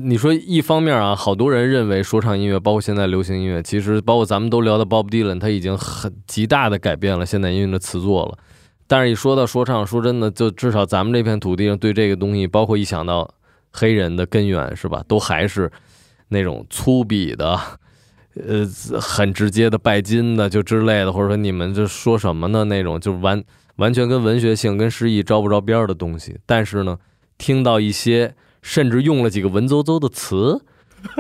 [0.03, 8.37] 你说一方面啊，好多人认为说唱音乐，包括现在流行音乐，其实包括咱们都聊的 Bob Dylan，他已经很极大的改变了现代音乐的词作了。
[8.87, 13.33] 但是，一说到说唱，说真的，就至少咱们这片土地上对这个东西，包括一想到
[13.73, 15.71] 黑人的根源，是吧，都还是
[16.29, 17.59] 那种粗鄙的。
[18.37, 18.67] 呃，
[19.01, 22.65] 很直接的拜金的，就之类的，或者说你们这说什么呢？
[22.65, 23.43] 那种就完
[23.77, 26.37] 完全跟文学性、跟诗意招不着边儿的东西。
[26.45, 26.99] 但是呢，
[27.39, 30.61] 听到一些甚至用了几个文绉绉的词，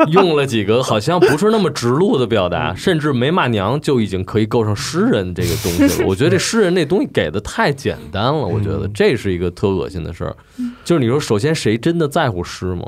[0.09, 6.09] 用了几个好像不是那么直路的表达， 甚至没骂娘就已经可以构成诗人这个东西了。
[6.09, 10.37] 我觉得这诗人那东西给的太简单了，我觉得这是一个特恶心的事儿。
[10.85, 12.85] 就是你说，首先谁真的在乎诗吗？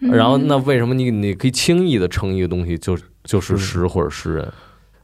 [0.00, 2.96] 然后那为什么你你可以轻易的称一个东西就
[3.28, 4.48] 就是诗或者诗人？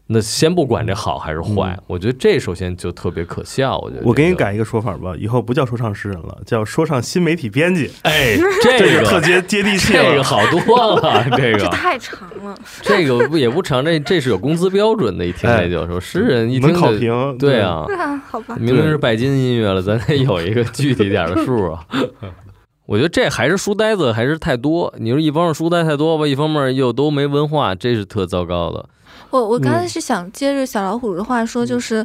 [0.07, 3.79] 那先不管这好还是坏，我觉得这首先就特别可笑。
[3.79, 7.91] 我觉得我给你改一个说法吧，以后不叫说唱诗人了，叫说唱新媒体编辑。
[8.03, 11.25] 哎， 这个特接接地气，这个好多了。
[11.37, 15.25] 这个这太长了，这个不也不长，这这是有工资标准的。
[15.25, 17.87] 一听这就说诗人一听考评，对啊，
[18.31, 21.83] 好吧，明明是拜金音乐了，咱得有一个具体点的数啊。
[22.87, 24.93] 我觉得这还是书呆子还是太多。
[24.99, 28.89] 你说一方面书呆太多吧，一方面又都没文化，这是特糟糕的。
[29.31, 32.05] 我我刚才是想接着小老虎的话说，就是。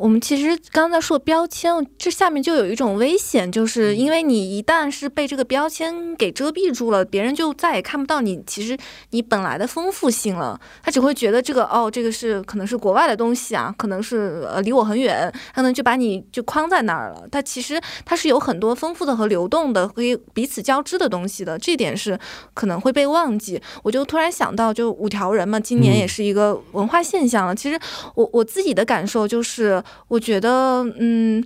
[0.00, 8.74] 我们其实刚才说标签，这下面就有一种危险，就是因为你一旦是被这个标签给遮蔽住了，别人就再也看不到你其实
[9.10, 10.58] 你本来的丰富性了。
[10.82, 17.28] 他只会觉得这个哦，这个是可能是国外的东西啊，可能是呃离我很远，他能就把你就框在那儿了。
[17.30, 22.18] 它其实它是有很多丰富的和流动的，可以彼此交织的东西的，这点是
[22.54, 23.60] 可能会被忘记。
[23.82, 27.54] 我就突然想到，就五条人嘛，今年也是一个文化现象了。
[27.54, 27.78] 其实
[28.14, 29.82] 我我自己的感受就是。
[30.08, 31.44] 我觉得，嗯，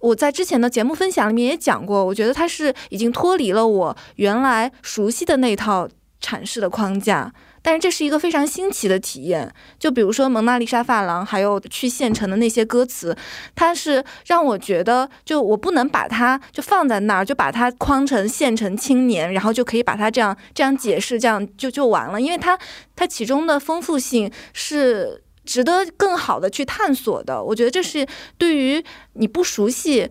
[0.00, 5.88] 我在之前的节目分享里面也讲过，我觉得它是已经脱离了我原来熟悉的那套
[6.20, 9.52] 阐释的框架，但是这是一个非常新奇的体验。
[9.78, 13.16] 就比如说《蒙娜丽莎发廊》，还有去县城的那些歌词，
[13.54, 22.58] 它是让我觉得，就我不能把它就放在那儿，就把它框成县城青年，然后就可以把它这样这样解释，这样就就完了，因为它
[22.96, 25.22] 它其中的丰富性是。
[25.52, 28.06] 值得更好的去探索的，我觉得这是
[28.38, 28.82] 对于
[29.12, 30.08] 你不熟悉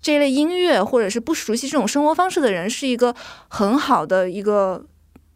[0.00, 3.14] 这类音乐或者是不熟悉这种生活方式的人，是一个
[3.48, 4.82] 很好的一个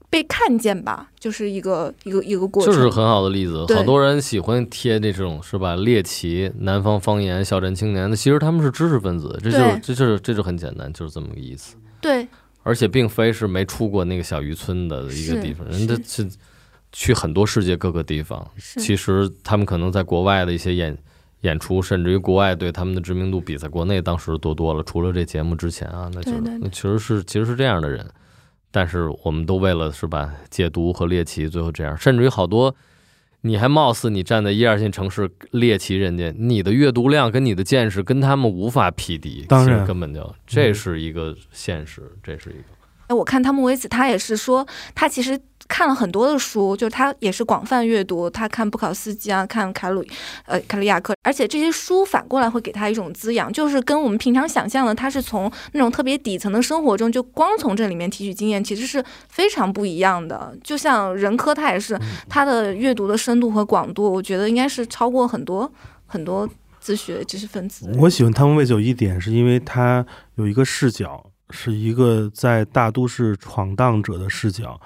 [0.08, 3.66] 被看见吧，就是一个一个一个过程，就是很好的例子。
[3.74, 5.76] 好多人喜欢贴这种是吧？
[5.76, 11.76] 猎奇、南方方言、小镇青年，那其实他们是知识分子，这就是这就是这就很简单，就是这么个意思。
[12.00, 12.26] 对，
[12.62, 16.26] 而且并非是没出过那个小渔村的一个地方，人家是。
[16.92, 18.46] 去很多世界各个地方，
[18.78, 20.96] 其实他们可能在国外的一些演
[21.40, 24.82] 演出，甚至于国外对他们的知名度比在国内当时多多了。
[24.82, 28.06] 除了这节目之前啊，那就那其实是其实是这样的人，
[28.70, 31.96] 但是我们都为了是吧解读和猎奇，最后这样。
[31.96, 32.74] 甚至于好多，
[33.40, 42.64] 你还貌似你站在一二线城市猎奇人家，你的阅读量跟你的见识跟他们无法匹敌，当然根本就这是一个现实，这是一个。
[43.08, 44.64] 哎，我看汤姆·维斯，他也是说，
[44.94, 45.38] 他其实
[45.68, 50.04] 看了很多的书，就是他也是广泛阅读，他看布考斯基啊，看凯鲁，
[50.46, 60.56] 呃，凯利亚克，而且这些书反过来会给他一种滋养，就是跟我们平常想象的，他是从那种特别底层的生活中，就光从这里面提取经验，其实是非常不一样的。
[60.62, 61.98] 就像任科，他也是
[62.28, 65.70] 他的阅读的深度和广度，我觉得应该是超过很多
[66.06, 66.48] 很多
[66.80, 67.90] 自学知识分子。
[67.98, 70.04] 我喜欢汤姆·威斯有一点，是因为他
[70.34, 71.24] 有一个视角。
[71.54, 74.80] 是一个在大都市闯荡者的视角。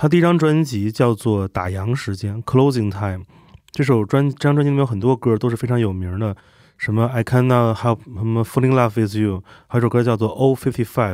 [0.00, 3.26] 他第一张专辑叫做《打烊时间》（Closing Time）。
[3.70, 6.34] 这首专这张专辑里面有很多歌都是非常有名的，
[6.78, 11.12] 什么《I Cannot Help》、什么《Falling Love With You》，还有首歌叫做《O Fifty Five》。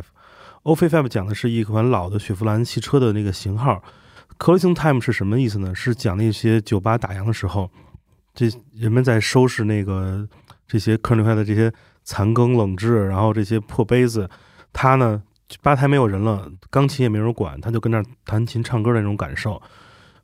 [0.63, 3.83] O Fifty Five 讲的是一款老的雪佛兰汽车的那个型号。
[4.39, 5.75] Closing Time 是什么意思呢？
[5.75, 7.69] 是讲那些酒吧打烊的时候，
[8.33, 10.25] 这人们在收拾那个
[10.65, 11.73] 这些客人留下的这些
[12.05, 14.29] 残羹冷炙，然后这些破杯子。
[14.71, 15.21] 他呢，
[15.61, 19.61] 吧台没有人了，钢琴也没人管，他就跟那儿弹琴唱歌的那种感受。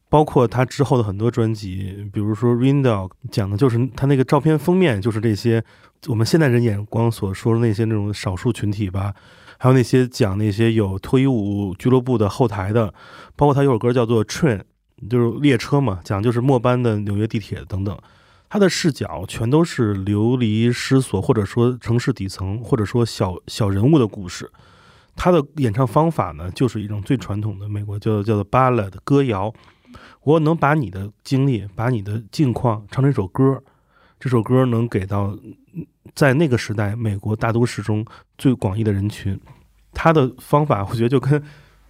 [0.10, 5.64] 包括他之后的很多专辑，比如说《Rain Dog》，讲的就是他那个照片封面就是这些
[6.08, 9.16] 我们现代人眼光所说的那些那种少数群体吧。
[9.58, 12.94] 还有那些讲那些有脱衣舞俱乐部的后台的，
[13.36, 14.60] 包括他有首歌叫做《Train》，
[15.10, 17.98] 就是列车嘛，讲就是末班的纽约地铁等等。
[18.50, 24.52] 他的视角全都是流离失所，或者说城市底层，或者说小小人物的故事。
[25.16, 29.54] 他的演唱方法呢，就是一种最传统的美国叫叫做 ballad 歌谣。
[30.24, 33.62] 我能把你的经历，把你的境况唱成一首歌，
[34.20, 35.38] 这首歌能给到
[36.16, 38.06] 在那个时代美国大都市中
[38.38, 39.40] 最广义的人群。
[39.94, 41.44] 他的方法，我觉得就跟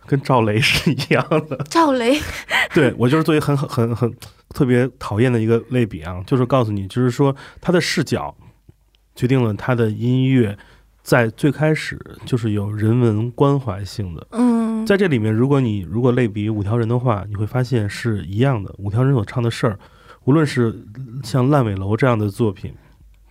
[0.05, 1.57] 跟赵雷是一样的。
[1.69, 2.19] 赵雷，
[2.73, 4.13] 对我就是作为很很很。
[4.53, 8.37] 特别讨厌的一个类比啊，就是告诉你，就是说他的视角
[9.15, 10.55] 决定了他的音乐
[11.03, 14.25] 在最开始就是有人文关怀性的。
[14.31, 18.73] 嗯，在这里面，如果你如果类比五条人的话，你会发现是一样的。
[18.77, 19.77] 五条人所唱的事儿，
[20.23, 20.73] 无论是
[21.21, 22.73] 像烂尾楼这样的作品，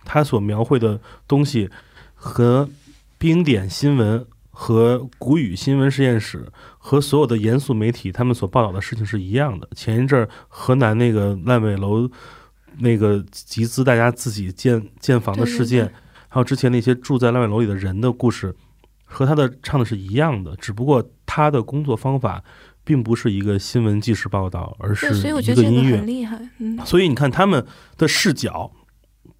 [0.05, 1.69] 他所描绘的东西
[2.13, 2.69] 和
[3.17, 6.45] 冰点新闻和古语新闻实验室
[6.77, 9.67] 和所有的严肃媒体他们所报道的事情是一样的。
[9.75, 12.07] 前一阵儿河南那个烂尾楼
[12.77, 15.95] 那个集资大家自己建建房的事件，对对
[16.33, 18.55] 还有之前那些住在烂尾楼里的人的故事，
[19.05, 22.43] 和他的唱的是一样的，只不过他的工作方法
[22.83, 25.55] 并不是一个新闻纪实报道，而是一个音乐得这
[25.91, 26.07] 个很。
[26.07, 26.49] 厉害。
[26.57, 27.63] 嗯，所以你看他们
[27.99, 28.71] 的视角，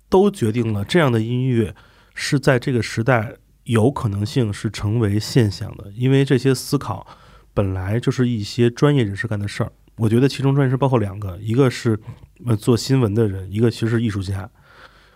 [0.07, 1.73] 都决定了这样的音乐
[2.13, 3.33] 是在这个时代
[3.63, 7.07] 有可能性是成为现象的，因为这些思考
[7.55, 9.71] 本来就是一些专业人士干的事儿。
[9.95, 11.99] 我觉得其中专业人士包括两个，一个是
[12.45, 14.47] 呃做新闻的人，一个其实是艺术家。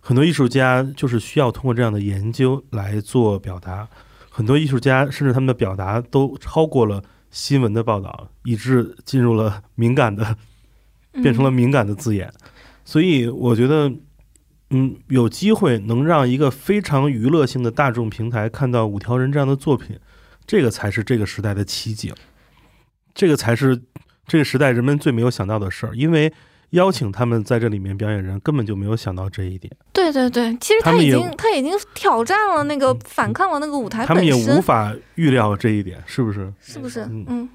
[0.08, 3.86] 很多艺术家就是需要通过这样的研究来做表达，
[4.30, 10.38] 很多艺术家甚至他们的表达都超过了新闻的报道，以致进入了敏感的
[11.12, 12.32] 变成了嗯敏感的字眼，
[12.86, 13.92] 所以我觉得，
[14.70, 20.00] 嗯，有机会能让一个非常娱乐性的大众平台看到五条人这样的作品，
[20.46, 22.14] 这个才是这个时代的奇景，
[23.14, 23.82] 这个才是
[24.26, 26.32] 这个时代人们最没有想到的事儿，因为
[26.72, 36.54] 邀请他们在这里面表演人根本就没有想到这一点，对对对，其实他们也已经他已经挑战了那个反抗了那个舞台他们也，无法预料这一点，是不是？
[36.60, 37.02] 是不是？
[37.06, 37.50] 嗯嗯，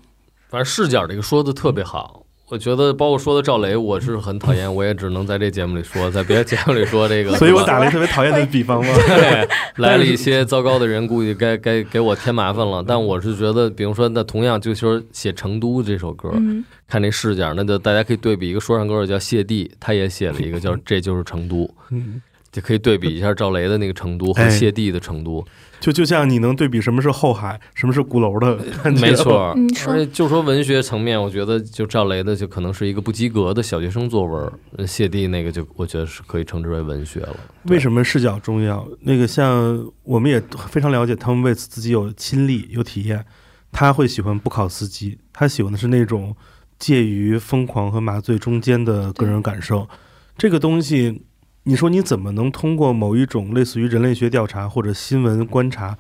[0.49, 2.22] 反正视角这个说的特别好。
[2.53, 7.35] 我觉得，包括说的赵雷，我是很讨厌，我也只能在这节目里说，在别的节目里说这个。
[7.41, 8.93] 所以我打了一个特别讨厌的比方嘛。
[9.07, 12.85] 对，来了一些糟糕的人，估计该该给我添麻烦了。
[12.87, 22.21] 但我是觉得，比如说，那同样就说写《成都》这首歌，嗯看这视角，那就大家可以对比一个说唱歌手叫谢帝，他也写了一个叫《这就是成都》，嗯，
[22.53, 25.45] 就可以对比一下赵雷的那个成都和哎谢帝的成都。
[25.81, 37.37] 就就像你能对比什么是后海，什么是鼓楼的感觉，没错你，说而且就说文学层面，我觉得就赵雷的就可能是一个不及格的小学生作文，呃谢帝那个就我觉得是可以称之为文学了。
[37.65, 38.87] 为什么视角重要？
[39.01, 43.25] 那个像我们也非常了解，汤姆·魏茨自己有亲历有体验，
[43.73, 46.37] 他会喜欢布考斯基，他喜欢的是那种
[46.79, 49.89] 介于疯狂和麻醉中间的个人感受。
[50.39, 51.23] 这个东西，
[51.65, 55.97] 你说你怎么能通过某一种类似于人类学调查或者新闻观察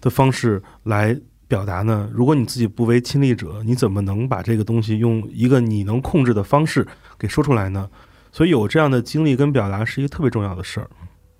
[0.00, 2.08] 的方式来表达呢？
[2.12, 6.86] 如果你自己不为亲历者，你怎么能把这个东西用一个你能控制的方式
[7.18, 7.88] 给说出来呢？
[8.32, 10.90] 所以有这样的经历跟表达是一个特别重要的事儿。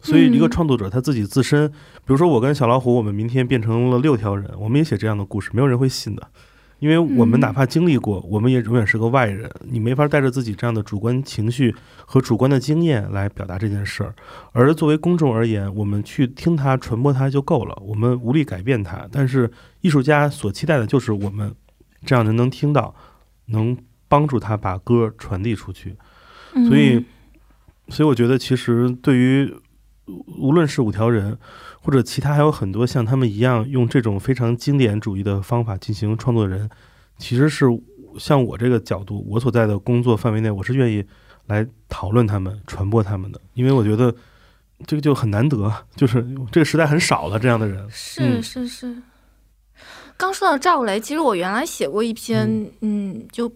[0.00, 6.28] 所以一个嗯创作者他自己自身，比如说我跟小老虎，我们明天变成了六条人，我们也写这样的故事，没有人会信的，
[6.78, 14.14] 因为我们嗯哪怕经历过，我们也永远是个外人，你没法带着自己这样的主观情绪和主观的经验来表达这件事儿。
[14.52, 19.08] 而作为公众而言，我们去听它、传播它就够了，我们无力改变它。
[19.10, 19.50] 但是
[19.80, 21.54] 艺术家所期待的就是我们
[22.04, 22.94] 这样的人能听到，
[23.46, 23.76] 能
[24.08, 25.96] 帮助他把歌传递出去。
[26.54, 27.04] 嗯所以，
[27.88, 29.52] 所以我觉得，其实对于
[30.38, 31.36] 无论是五条人，
[31.84, 36.68] 或者其他还有很多像他们一样用这种非常经典主义的方法进行创作的人，
[37.18, 37.66] 其实是
[38.18, 41.04] 像我这个角度，我所在的工作范围内，我是愿意
[41.46, 44.14] 来讨论他们、传播他们的，因为我觉得
[44.86, 47.86] 这个就很难得，就是这个时代很少了这样的人。
[47.90, 48.96] 是嗯是是。
[50.16, 53.48] 刚说到赵雷，其实我原来写过一篇，嗯，就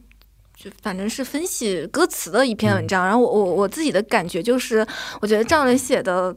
[0.55, 3.07] 就反正是分析歌词的一篇文章。
[3.07, 4.85] 然后我我我自己的感觉就是，
[5.21, 6.35] 我觉得赵雷写的《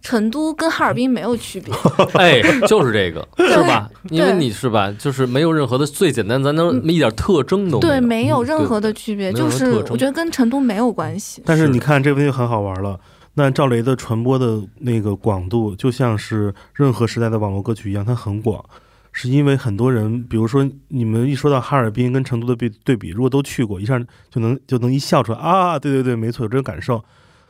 [0.00, 1.74] 成都》跟哈尔滨没有区别。
[2.14, 3.88] 哎，就是这个，是吧？
[4.10, 7.92] 因为你是吧，就是没有任何的最简单，咱能一点特征都没，有。
[7.92, 11.42] 对没有嗯任何的区别，就是我觉得跟成都没有关系。
[11.44, 12.98] 但是你看这个问题很好玩了。
[13.38, 18.64] 那赵雷的传播的那个广度，就像是任何时代的网络歌曲一样，它很广，
[19.12, 23.98] 是因为很多人，比如说你们一说到哈尔滨跟成都的对对比，如果都去过，一下
[24.30, 27.04] 就能就能一笑出来啊，对对对，没错，有这种感受。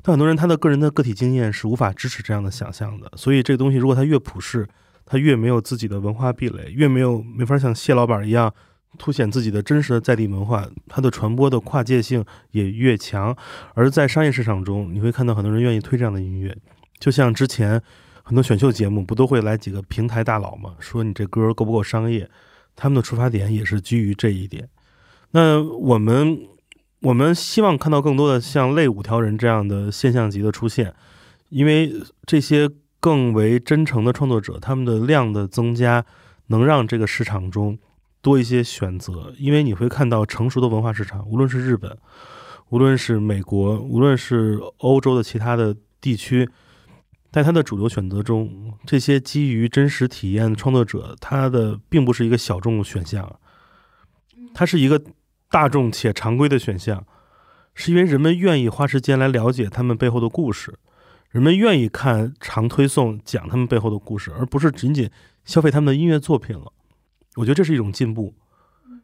[0.06, 4.64] 但很多人他的个人的个体经验是无法支持这样的想象的，所以这个东西如果它越普世，
[5.04, 8.54] 它越没有自己的文化壁垒，越没有没法像谢老板一样
[8.98, 13.36] 凸显自己的真实的在地文化，它的传播的跨界性也越强。
[13.74, 16.56] 而在商业市场中，你会看到很多人愿意推这样的音乐，
[17.00, 17.82] 就像之前
[18.22, 22.30] 很多选秀节目不都会来几个平台大佬嘛，说你这歌够不够商业？
[22.76, 24.68] 他们的出发点也是基于这一点。
[25.32, 26.38] 那我们
[27.00, 30.94] 我们希望看到更多的像类五条人这样的现象级的出现，
[31.50, 31.92] 因为
[32.24, 32.68] 这些
[32.98, 36.04] 更为真诚的创作者，他们的量的增加，
[36.46, 37.78] 能让这个市场中
[38.20, 39.32] 多一些选择。
[39.38, 41.96] 因为你会看到成熟的文化市场，无论是日本，
[42.70, 46.48] 无论是美国，无论是欧洲的其他的地区，
[47.30, 53.38] 在它的主流选择中，这些基于真实体验的创作者，他的并不是一个小众选项，
[54.54, 55.00] 它是一个
[55.56, 57.06] 大众且常规的选项，
[57.74, 60.74] 是因为人们愿意花时间来了解他们背后的故事，
[61.30, 65.08] 人们愿意看长推送讲他们背后的故事，而不是仅仅
[65.46, 66.70] 消费他们的音乐作品了。
[67.36, 68.34] 我觉得这是一种进步，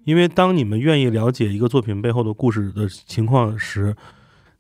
[0.05, 3.97] 因为当你们愿意了解一个作品背后的故事的情况时，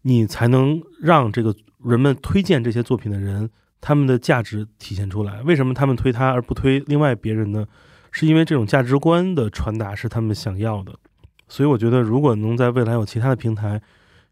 [0.00, 3.50] 你才能让这个人们推荐这些作品的人
[3.82, 5.42] 他们的价值体现出来。
[5.42, 7.66] 为什么他们推他而不推另外别人呢？
[8.10, 10.98] 是因为这种价值观的传达是他们想要的。
[11.52, 13.82] 所以我觉得，如果能在未来有其他的平台，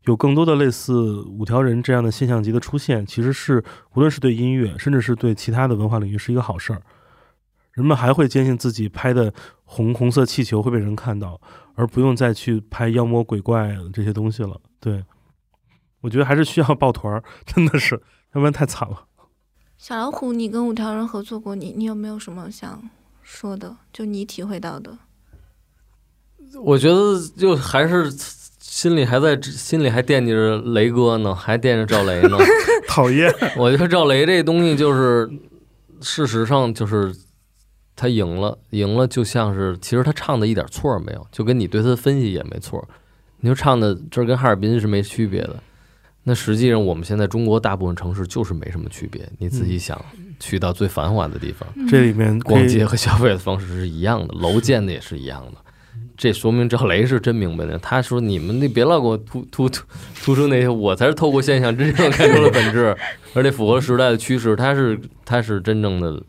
[0.04, 3.62] 有更多的类似五条人这样的现象级的出现，其实是
[3.92, 6.80] 无论是对音乐，甚至是对其他的文化领域，是一个好事儿。
[7.72, 11.38] 人们还会坚信自己拍的红红色气球会被人看到，
[11.74, 14.58] 而不用再去拍妖魔鬼怪这些东西了。
[14.80, 15.04] 对，
[16.00, 17.96] 我觉得还是需要抱团儿，真的是，
[18.32, 19.04] 要不然太惨了。
[19.76, 22.88] 小老虎，你跟五条人合作过，你你有没有什么想
[23.20, 23.76] 说的？
[23.92, 24.96] 就你体会到的？
[26.62, 28.10] 我觉得就还是
[28.58, 32.36] 心里还在心里还惦记着雷哥呢，还惦着赵雷呢。
[32.88, 35.30] 讨厌， 我觉得赵雷这东西就是，
[36.00, 37.14] 事实上就是
[37.94, 42.84] 他赢了，赢了就像是其实他唱的一点错儿没有，就跟你对他的分析也没错儿。
[43.40, 45.56] 你说唱的这跟哈尔滨是没区别的，
[46.24, 49.26] 那实际上我们现在中国大部分城市就是没什么区别。
[49.38, 50.04] 你自己想，
[50.40, 55.58] 去到最繁华的地方，这里面逛街和消费的方式是一样的，楼建的也是一样的。
[56.20, 57.78] 这说明赵雷是真明白的。
[57.78, 59.82] 他说：“你们那别老给我突突突
[60.22, 62.94] 突出那些，我才是透过现象真正 看出了本质，
[63.32, 64.54] 而且符合时代的趋势。
[64.54, 66.22] 他是他是真正的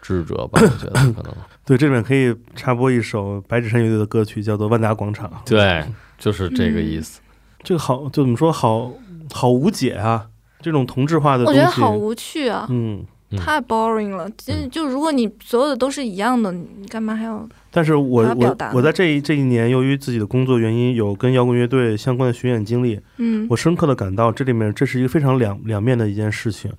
[0.00, 0.58] 智者吧？
[0.62, 1.34] 我觉得可能
[1.66, 5.28] 对，这里面可以插播一首白纸山乐队的歌曲，叫做《万达广场》。
[5.46, 5.84] 对，
[6.18, 7.20] 就是这个意思。
[7.62, 8.90] 这个好，就怎么说，好
[9.34, 10.28] 好无解啊！
[10.62, 13.04] 这种同质化的东西，觉得好无趣啊，嗯。
[13.30, 14.30] 嗯太 boring 了。
[14.30, 17.48] 就嗯就如果你所有的都是一样的，你干嘛还要？
[17.70, 26.72] 但是我我我在这一这一年，由于自己的工作原因，有跟摇滚乐队相关的巡演经历，嗯我深刻的感到这里面这是一个非常两两面的一件事情，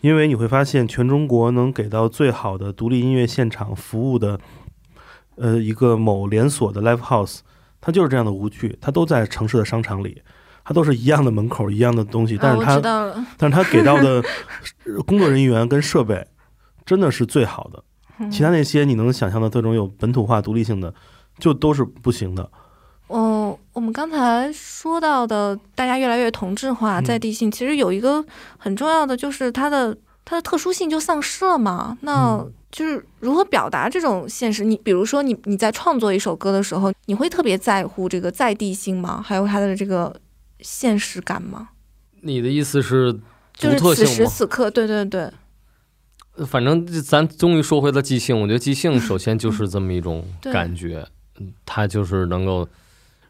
[0.00, 4.38] 因为你会发现，全中国能给到最好的独立音乐现场服务的，
[5.36, 7.38] 呃，一个某连锁的 live house，
[7.80, 10.20] 它就是这样的无趣，它都在城市的商场里，
[10.64, 12.80] 它都是一样的门口，一样的东西，但是它。
[13.36, 14.22] 但是它给到的
[15.06, 16.26] 工作人员跟设备
[16.84, 17.82] 真的是最好的，
[18.18, 20.92] 嗯其他那些你能想象的这种有本土化、独立性的，
[21.38, 22.48] 就都是不行的。
[23.08, 28.24] 嗯，我们刚才说到的，大家越来越同质化、嗯在地性，其实有一个
[28.56, 31.98] 很重要的，就是它的它的特殊性就丧失了嘛。
[32.00, 34.64] 那嗯就是如何表达这种现实？
[34.64, 39.20] 你比如说你你在创作一首歌的时候，你会特别在乎这个在地性吗？
[39.22, 40.14] 还有它的这个
[40.62, 41.70] 现实感吗？
[42.22, 43.12] 你的意思是
[43.52, 44.06] 就是此？
[44.06, 45.30] 时此刻，对对对，
[46.46, 51.06] 反正咱终于说回了即兴，我觉得即兴首先就 是这么一种感觉，
[51.38, 52.68] 嗯它就是能够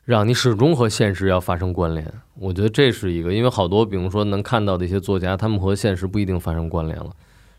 [0.05, 2.13] 让你始终和现实要发生关联。
[2.35, 7.11] 我觉得这是一个，因为好多比如说能看到的一些作家，他们和现实不一定发生关联了，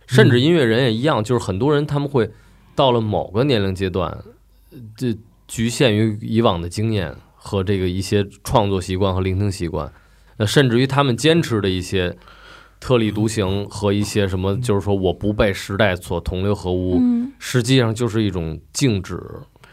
[0.08, 2.30] 甚至音乐人也一样，就是很多人他们会
[2.76, 4.12] 到了某个年龄阶段，
[4.72, 5.18] 呃这
[5.48, 9.92] 局限于以往的经验和这个一些创作习惯和聆听习惯，
[10.38, 12.16] 那，甚至于他们坚持的一些。
[12.80, 19.18] 特立独行和一些什么，就是说我不被时代所同流合污，嗯实际上就是一种静止。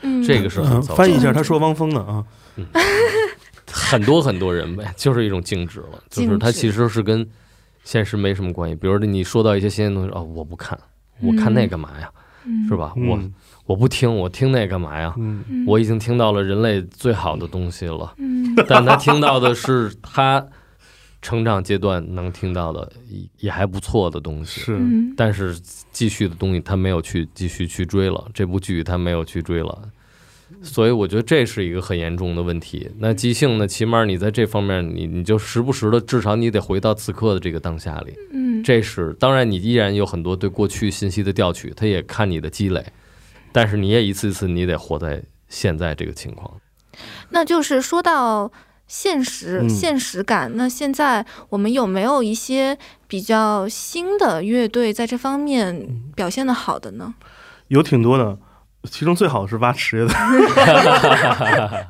[0.02, 2.24] 嗯，这个是很嗯，糟糕翻译一下，他说汪峰呢啊，
[3.66, 7.28] 很多很多人呗， 就是一种静止了，就是它其实是跟
[7.82, 8.76] 现实没什么关系。
[8.76, 10.78] 比如你说到一些新鲜东西，哦，我不看，
[11.20, 12.08] 我看那干嘛呀？
[12.44, 12.76] 嗯是？
[12.76, 12.92] 吧？
[12.94, 13.34] 我嗯
[13.66, 15.14] 我不听，我听那干嘛呀？
[15.18, 20.44] 嗯嗯我已经听到了人类最好的东西了，嗯但他听到的是他
[21.22, 24.60] 成长阶段能听到的也也还不错的东西。
[24.60, 25.56] 是嗯但是
[25.92, 29.78] 继续的东西他没有去继续去追了，这部剧他没有去追了，
[30.62, 32.90] 所以我觉得这是一个很严重的问题。
[32.98, 38.14] 那即兴呢，起码你在这方面，你你就时不时的，至少你得回到此刻的这个当下里。
[38.32, 42.84] 嗯，这是当然，你依然有很多对过去信息的调取，他也看你的积累，
[43.52, 46.60] 但是你也一次一次你得活在现在这个情况。
[47.30, 48.50] 那就是说到
[48.86, 52.76] 现实、嗯现实感，那现在我们有没有一些
[53.06, 57.14] 比较新的乐队在这方面表现的好的呢？
[57.68, 58.36] 有挺多的，
[58.90, 60.14] 其中最好的是挖池的。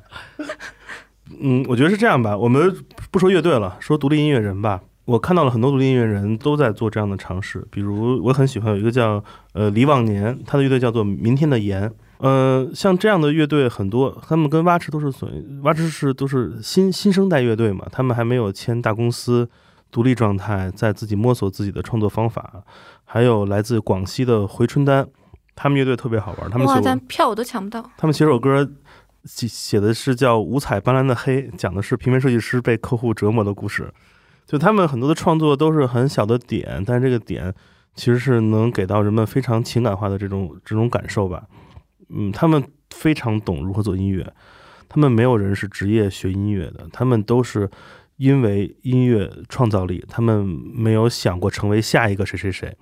[1.41, 2.37] 嗯，我觉得是这样吧。
[2.37, 4.83] 我们不说乐队了，说独立音乐人吧。
[5.11, 9.23] 我看到了很多独立音乐人都在做这样的尝试，比如我很喜欢有一个叫
[9.55, 11.93] 呃李往年，他的乐队叫做明天的盐。
[12.19, 19.51] 呃，像这样的乐队很多，他们跟蛙池都是属于蛙池是都是新新生代乐队嘛，他们还没有签大公司，
[19.91, 22.63] 独立状态，在自己摸索自己的创作方法。
[23.05, 25.05] 还有来自广西的回春丹，
[25.57, 27.85] 他们乐队特别好玩，他们哇，写咱票我都抢不到。
[27.97, 28.71] 他们写首歌，
[29.25, 33.93] 写写的是叫《五彩斑斓的黑》，讲的是平面设计师被客户折磨的故事。
[34.51, 37.55] 就他们很多的创作都是很小的点，但是这个点
[37.95, 41.45] 其实是能给到人们非常情感化的这种这种感受吧。
[42.09, 44.27] 嗯，他们非常懂如何做音乐，
[44.89, 47.71] 他们没有人是职业学音乐的，他们都是
[48.17, 52.77] 因为音乐创造力，他们没有想过成为下一个谁谁谁，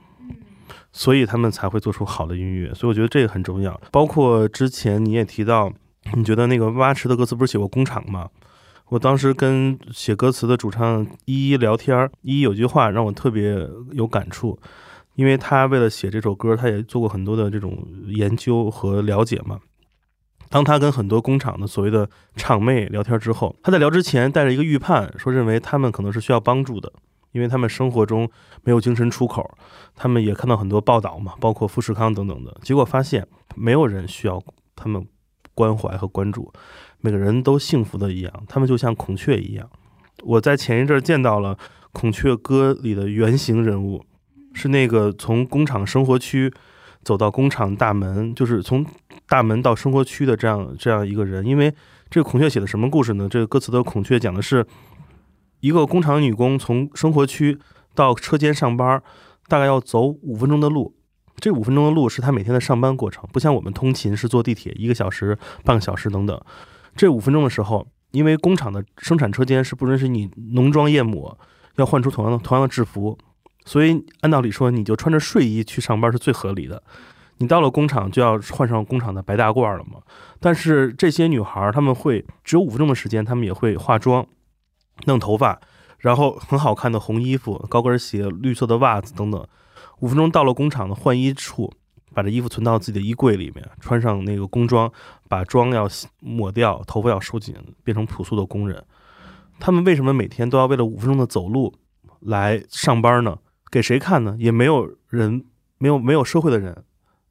[0.91, 2.73] 所以他们才会做出好的音乐。
[2.73, 3.79] 所以我觉得这个很重要。
[3.93, 5.71] 包括之前你也提到，
[6.15, 8.31] 你觉得那个蛙池的歌词不是写过工厂吗？
[8.91, 14.59] 我当时跟写歌词的主唱依依聊天，依依有句话让我特别有感触，
[15.15, 19.61] 因为他为了写这首歌，他也做过很多的这种研究和了解嘛。
[20.49, 26.91] 当他跟很多工厂的所谓的厂妹聊天之后，他在聊之前带着一个预判，说认为他们可能是需要帮助的，
[27.33, 28.27] 因为他们生活中
[28.65, 29.59] 没有精神出口。
[29.95, 34.43] 他们也看到很多报道嘛，包括富士康等等的，结果发现没有人需要
[34.75, 35.07] 他们
[35.53, 36.51] 关怀和关注。
[37.01, 39.69] 每个人都幸福的一样，他们就像孔雀一样。
[40.25, 41.55] 我在前一阵见到了
[41.93, 44.05] 《孔雀歌》里的原型人物，
[44.53, 46.53] 是那个从工厂生活区
[47.05, 48.85] 走到工厂大门，就是从
[49.29, 51.47] 大门到生活区的这样这样一个人。
[51.47, 51.73] 因为
[52.11, 53.29] 这个孔雀写的什么故事呢？
[53.31, 54.67] 这个歌词的孔雀讲的是
[55.61, 57.59] 一个工厂女工从生活区
[57.95, 59.01] 到车间上班，
[59.47, 60.97] 大概要走五分钟的路。
[61.37, 66.41] 这五分钟的路是她每天的上班过程，不像我们通勤是坐地铁一个小时、半个小时等等。
[66.99, 71.39] 这五分钟的时候，因为工厂的生产车间是不允许你浓妆艳抹，
[71.77, 73.17] 要换出同样的同样的制服，
[73.65, 76.83] 所以按道理说，你就穿着睡衣去上班是最合理的。
[77.37, 80.01] 你到了工厂就要换上工厂的白大褂了嘛。
[80.41, 84.27] 但是这些女孩儿她们会只有五分钟的时间，她们也会化妆、
[85.05, 85.61] 弄头发，
[85.99, 89.47] 然后很好看的红衣服、高跟鞋、绿色的袜子等等。
[90.01, 91.73] 五分钟到了工厂的换衣处。
[92.19, 94.93] 把这衣服存到自己的衣柜里面，穿上那个工装，
[95.29, 95.89] 把妆要
[96.19, 97.55] 抹掉，头发要收紧，
[97.85, 98.85] 变成朴素的工人。
[99.61, 101.73] 他们为什么每天都要为了五分钟的走路
[102.19, 103.39] 来上班呢？
[103.71, 104.35] 给谁看呢？
[104.37, 105.45] 也没有人，
[105.79, 106.83] 没有没有社会的人。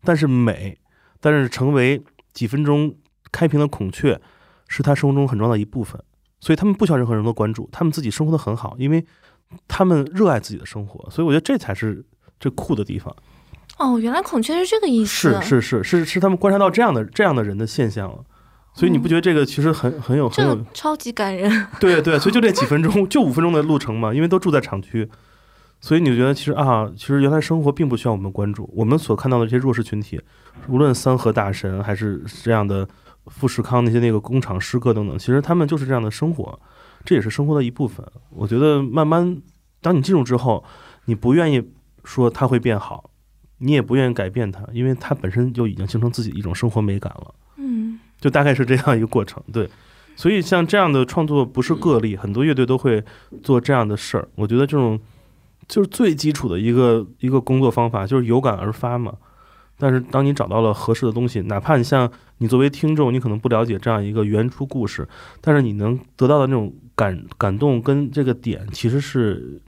[0.06, 0.80] 但是美，
[1.20, 2.96] 但是成为几分钟
[3.30, 4.22] 开屏的孔雀，
[4.70, 6.02] 是他生活中很重要的一部分。
[6.40, 9.06] 所以他们不需要任何人的关注，他们自己生活的很好，因为
[9.68, 11.10] 他们热爱自己的生活。
[11.10, 12.06] 所以我觉得这才是
[12.40, 13.14] 最酷的地方。
[13.78, 15.32] 哦，原来孔雀是这个意思。
[15.42, 18.18] 是是是是是，他们观察到这样的这样的人的现象了，
[18.74, 21.50] 所以你不觉得这个其实很很有很有超级感人？
[21.80, 25.08] 对对，所以就这几分钟，就五分钟的路程嘛，因为都住在厂区，
[25.80, 28.68] 所以你就觉得其实啊，其实原来生活并不需要我们关注。
[28.76, 30.20] 我们所看到的这些弱势群体，
[30.68, 32.88] 无论三和大神还是这样的
[33.28, 36.60] 富士康那些那个工厂师哥等等，其实他们就是这样的生活，
[37.06, 38.04] 这也是生活的一部分。
[38.32, 39.40] 我觉得慢慢
[39.82, 40.64] 当你进入之后，
[41.06, 41.70] 你不愿意
[42.04, 43.12] 说它会变好。
[43.60, 47.34] 你也不愿意改变它，因为它本身就已经形成自己一种生活美感了。
[47.58, 49.42] 嗯，就大概是这样一个过程。
[49.52, 49.68] 对，
[50.16, 53.04] 所以像这样的创作不是个例，很多乐队都会
[53.42, 54.28] 做这样的事儿。
[54.36, 55.00] 我觉得这种
[55.68, 59.14] 就是最基础的一个一个工作方法，就是有感而发嘛。
[59.80, 65.08] 但是当你找到了合适的东西，哪怕你像你作为听众，你可能不了解这样一个原初故事，
[65.42, 69.60] 但是你能得到的那种感感动跟这个点，其实是。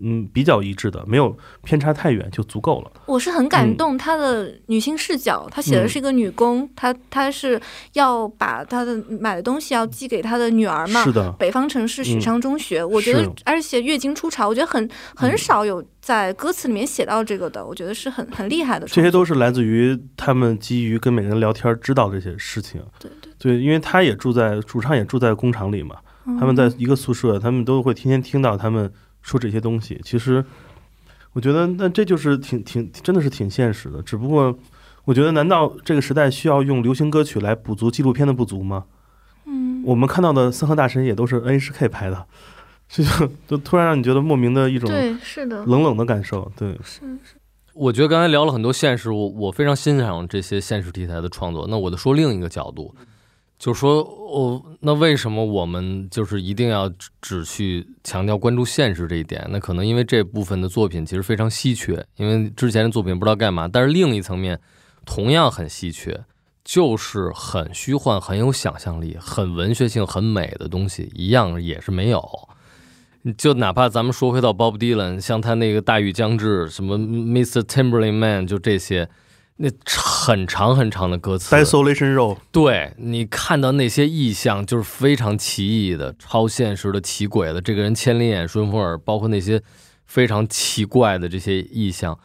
[0.00, 2.90] 嗯，比较一致的，没有偏差太远就足够了。
[3.06, 7.60] 我是很感动他的女性视角，他写的是一个女工，她她是
[7.94, 11.02] 要把她的买的东西要寄给她的女儿嘛。
[11.02, 18.86] 是的，北方城市许昌中学，我觉得而且月经初潮，我觉得很很少有在歌词里面写到这个的，我觉得是很很厉害的。
[18.86, 22.82] 这些都是来自于他们基于跟每个人聊天知道这些事情。
[22.98, 25.96] 对对对，因为他也住在主唱也住在工厂里嘛，
[26.38, 28.92] 他们在一个宿舍，他们都会天天听到他们。
[29.22, 30.44] 说这些东西，其实
[31.32, 34.02] 我觉得那这就是挺挺真的是挺现实的。
[34.02, 34.56] 只不过
[35.04, 38.84] 我觉得，难道这个时代需要用流行歌曲来补足纪录片的不足吗？
[39.46, 42.26] 嗯，我们看到的三河大神也都是 N H K 拍的，
[42.88, 46.50] 这就就突然让你觉得莫名的一种对是的冷冷的感受。
[46.56, 47.34] 对，是是。
[47.74, 51.66] 我觉得刚才聊了很多现实，我我非常欣赏这些现实题材的创作。
[51.68, 52.94] 那我就说另一个角度。
[53.62, 59.46] 就说哦，那为什么我们就是一定要只去强调关注现实这一点？
[59.50, 63.68] 那可能因为这部分的作品其实非常稀缺，因为之前的作品不知道干嘛。
[63.68, 64.58] 但是另一层面
[65.06, 66.24] 同样很稀缺，
[66.64, 72.20] 就是很虚幻、很有想象力、很文学性、很美的东西，一样也是没有。
[73.38, 77.60] 就哪怕咱们说回到 Bob Dylan，像他那个《大雨将至》，什么 Mr.
[77.62, 79.08] Timberlake Man，就这些。
[79.64, 82.38] 那很长很长的歌词，Desolation Road。
[82.50, 87.60] 对你看到那些意象，就是非常奇异的、超现实的、奇诡的。
[87.60, 89.62] 这个人千里眼、顺风耳，包括那些
[90.04, 92.18] 非常奇怪的这些意象，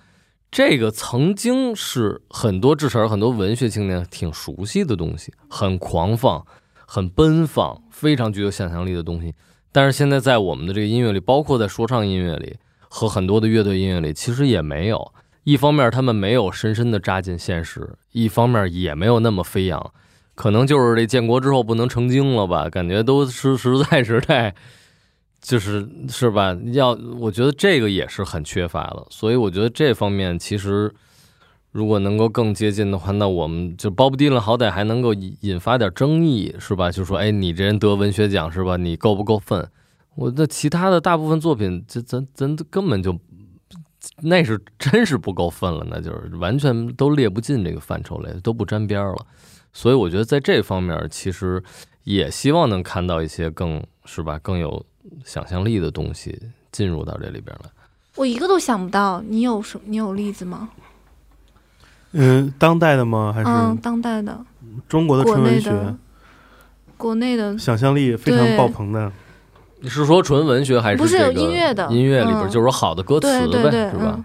[0.49, 6.43] 这个曾经是很多至少很多文学青年挺熟悉的东西，很狂放、
[6.87, 9.35] 很奔放、非常具有想象力的东西。
[9.71, 12.57] 但是现在在我们的这个音乐里，包括在说唱音乐里
[12.89, 15.13] 和很多的乐队音乐里，其实也没有。
[15.47, 19.93] 一方面他们没有深深的扎进现实，一方面也没有那么飞扬，
[20.35, 22.69] 可能就是这建国之后不能成精了吧？
[22.69, 24.53] 感觉都是实在 是太，
[25.41, 26.53] 就是是吧？
[26.73, 30.93] 要我觉得这个也是很缺乏的，所以我觉得这方面其实。
[31.73, 36.89] 如果能够更接近的话，那我们就鲍勃迪伦好歹还能够引引发点争议，是吧？
[36.89, 38.77] 就说，哎，你这人得文学奖是吧？
[38.77, 39.69] 你够不够分？
[40.15, 43.15] 我的其他的大部分作品，这咱咱根本就
[44.23, 49.25] 那是真是不够分了，那就是完全都列不进这个范畴类，都不沾边了。
[49.73, 51.63] 所以我觉得在这方面，其实
[52.03, 54.83] 也希望能看到一些更是吧更有
[55.23, 56.39] 想象力的东西
[56.71, 57.69] 进入到这里边来。
[58.15, 60.69] 我一个都想不到，你有什你有例子吗？
[62.13, 63.31] 嗯，当代的吗？
[63.31, 64.43] 还是嗯，当代的
[64.89, 65.95] 中国的纯文学？
[66.97, 69.11] 国内的想象力非常爆棚的。
[69.81, 71.87] 你是说纯文学还是不是有音乐的？
[71.91, 74.23] 音乐里边就是说好的歌词呗，是吧？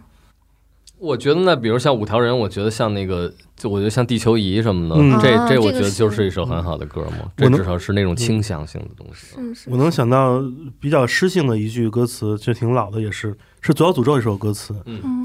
[0.98, 7.28] 我觉得那比如像五条人，我觉得像那个，就我觉得像地球仪什么的，这这我觉得就是一首很好的歌嘛。
[7.36, 9.36] 这至少是那种倾向性的东西。
[9.68, 10.40] 我能想到
[10.78, 14.74] 比较诗性的一句歌词，就挺老的，也是是《左小诅咒》一首歌词，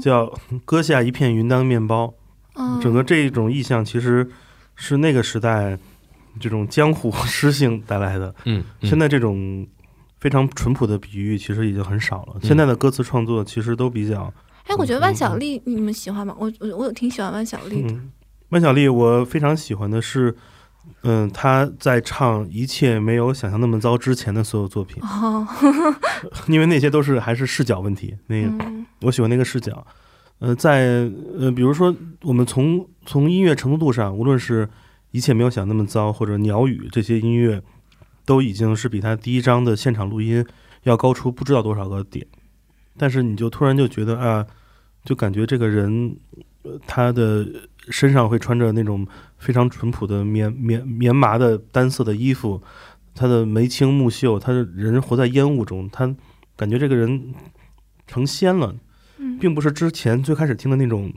[0.02, 0.32] 叫
[0.66, 2.12] “割下一片云当面包”。
[2.82, 4.28] 整个这一种意象其实
[4.74, 5.78] 是那个时代
[6.40, 8.34] 这种江湖诗性带来的。
[8.46, 9.64] 嗯，现在这种
[10.18, 12.36] 非常淳朴的比喻其实已经很少了。
[12.42, 14.32] 现在的歌词创作其实都比较……
[14.66, 16.34] 哎，我觉得万晓利你们喜欢吗？
[16.38, 17.94] 我我我挺喜欢万晓利的。
[18.50, 20.34] 万晓利我非常喜欢的是，
[21.02, 25.02] 嗯，他在唱《一切没有想象那么糟》之前的所有作品。
[25.02, 25.46] 哦，
[26.48, 28.16] 因为那些都是还是视角问题。
[28.26, 28.64] 那个
[29.02, 29.86] 我喜欢那个视角。
[30.40, 34.68] 呃，在呃，比如说，我们从从音乐程度上，无论是
[35.10, 37.60] 一切没有想那么糟，或者鸟语这些音乐，
[38.28, 40.44] 都已经是比他第一张的现场录音
[40.82, 42.26] 要高出不知道多少个点。
[42.98, 44.46] 但是你就突然就觉得啊，
[45.02, 46.14] 就感觉这个人，
[46.86, 47.48] 他的
[47.88, 49.06] 身上会穿着那种
[49.38, 52.62] 非常淳朴的棉 棉棉麻的单色的衣服，
[53.14, 56.14] 他的眉清目秀，他的人活在烟雾中，他
[56.54, 57.32] 感觉这个人
[58.06, 58.76] 成仙了。
[59.40, 61.12] 并不是之前最开始听的那种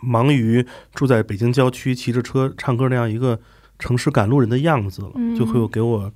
[0.00, 0.64] 忙于
[0.94, 3.40] 住在北京郊区骑着车唱歌那样一个
[3.80, 6.12] 城市赶路人的样子了，就会有给我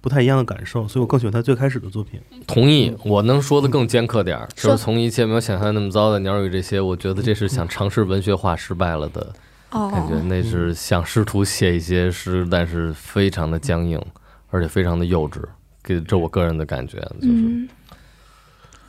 [0.00, 2.18] 不太一样的感受，所以我更喜欢他最开始的作品。
[2.46, 9.32] 同意，我能说的更尖刻点儿，就是从一切没有想象那么糟的鸟语这些，我觉得这是想尝试文学化失败了的
[9.70, 14.00] 感觉，那是想试图写一些诗，但是非常的僵硬，
[14.50, 15.40] 而且非常的幼稚，
[15.84, 17.68] 给这我个人的感觉就是。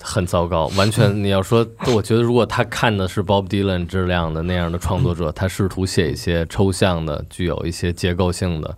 [0.03, 8.75] 很糟糕，完全 你要说，我觉得如果他看的是 Bob Dylan 质量的那样的创作者，他试图写一些抽象的、具有一些结构性的、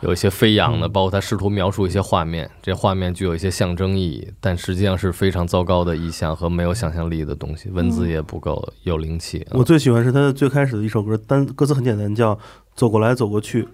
[0.00, 9.46] 有一些飞扬的，包括他试图描述一些画面，这画面具有一些象征意义，但实际上是非常糟糕的意象和没有想象力的东西，文字也不够有灵气。
[9.52, 12.38] 我最喜欢是他的最开始的一首歌，单歌词很简单，叫
[12.76, 13.66] “走过来走过去”，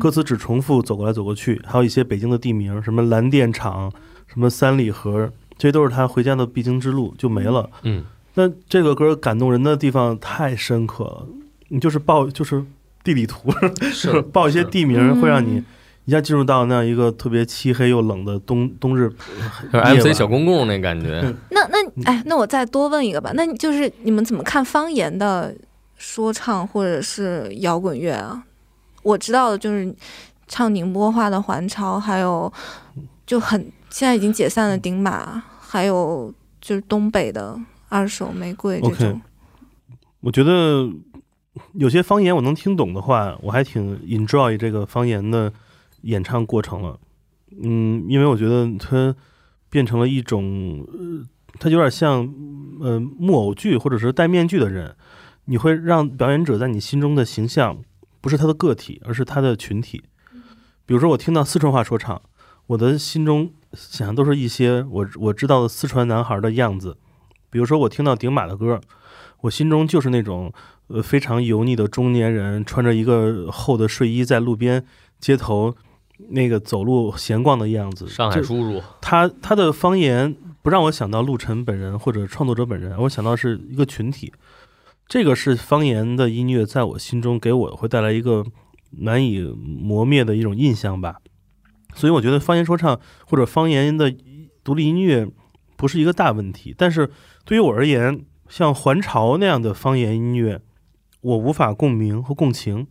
[0.00, 3.92] 歌词只重复“走过来走过去”，还有一些北京的地名，什么蓝靛厂，
[4.26, 5.30] 什么三里河。
[5.56, 7.68] 这都是他回家的必经之路，就没了。
[7.82, 11.26] 嗯，那这个歌感动人的地方太深刻了。
[11.68, 12.64] 你就是报，就是
[13.02, 13.52] 地理图，
[13.92, 15.62] 是 报一些地名，会让你
[16.04, 19.10] 一下进入到那样一个特别漆黑又冷的冬冬日。
[19.72, 21.34] M C 小公公那感觉。
[21.50, 23.30] 那那哎，那我再多问一个吧。
[23.34, 25.54] 那就是你们怎么看方言的
[25.96, 28.44] 说唱或者是摇滚乐啊？
[29.02, 29.94] 我知道的就是
[30.46, 32.52] 唱宁波话的还潮，还有
[33.26, 33.70] 就很。
[33.90, 37.56] 现在已经解散了，顶马，还有就是东北的
[37.88, 39.22] 二手玫瑰这种。
[40.20, 40.90] 我觉得
[41.74, 45.52] 有些方言我能听懂的话，我还挺 enjoy 这个方言的
[46.02, 46.98] 演唱过程了。
[47.62, 49.14] 嗯，因为我觉得它
[49.70, 51.24] 变成了一种，呃
[51.60, 52.28] 它有点像
[52.80, 54.96] 呃木偶剧或者是戴面具的人，
[55.44, 57.78] 你会让表演者在你心中的形象
[58.20, 60.02] 不是他的个体，而是他的群体。
[60.84, 62.20] 比如说，我听到四川话说唱，
[62.66, 63.52] 我的心中。
[63.76, 66.96] 想的都是一些我我知道的四川男孩的样子，
[67.50, 68.80] 比如说我听到顶马的歌，
[69.40, 70.52] 我心中就是那种
[70.86, 74.84] 呃非常油腻的中年人，穿着一个厚的睡衣在路边
[75.18, 75.74] 街头
[76.28, 78.06] 那个走路闲逛的样子。
[78.06, 84.32] 上海叔叔，他他的方言不让我想到陆晨本人或者创作者本人，我想到是一个群体。
[85.08, 88.46] 这个是方言的音乐在我心中给我会带来一个
[89.00, 91.16] 难以磨灭的一种印象吧。
[91.94, 94.14] 所以我觉得方言说唱或者方言的
[94.62, 95.26] 独立音乐
[95.76, 97.10] 不是一个大问题，但是
[97.44, 100.60] 对于我而言，像还潮那样的方言音乐，
[101.20, 102.86] 我无法共鸣和共情，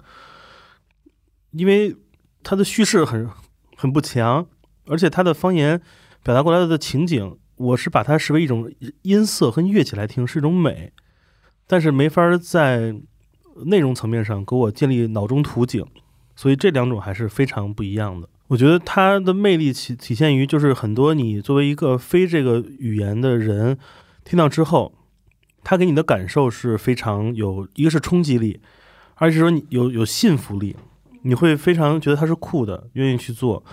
[1.52, 1.96] 因为
[2.44, 3.30] 它的叙事很
[3.76, 4.48] 很不强，
[4.88, 5.82] 而且他的方言
[6.24, 8.72] 表达过来的情景，我是把它视为一种
[9.04, 10.92] 音色和乐器来听，是一种美，
[11.68, 12.96] 但是没法在
[13.66, 15.86] 内容层面上给我建立脑中图景，
[16.36, 18.28] 所以这两种还是非常不一样的。
[18.48, 23.78] 我觉得它的魅力体体现于，就是很多你作为一个非这个语言的人
[24.24, 24.94] 听到之后，
[25.64, 28.60] 他给你的感受是非常有，一个是冲击力，
[29.16, 30.76] 二是说你有有信服力，
[31.24, 33.64] 你会非常觉得它是酷的，愿意去做。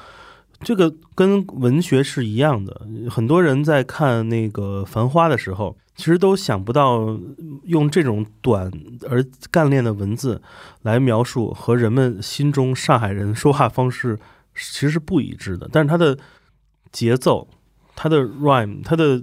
[0.61, 7.19] 这个跟文学是一样的，很多人在看那个《繁花》的时候，其实都想不到
[7.65, 8.71] 用这种短
[9.09, 10.41] 而干练的文字
[10.83, 14.19] 来描述和人们心中上海人说话方式。
[14.61, 16.19] 其实是不一致的，但是它的
[16.93, 17.49] 节奏、
[17.95, 19.23] 它的 rhyme、它的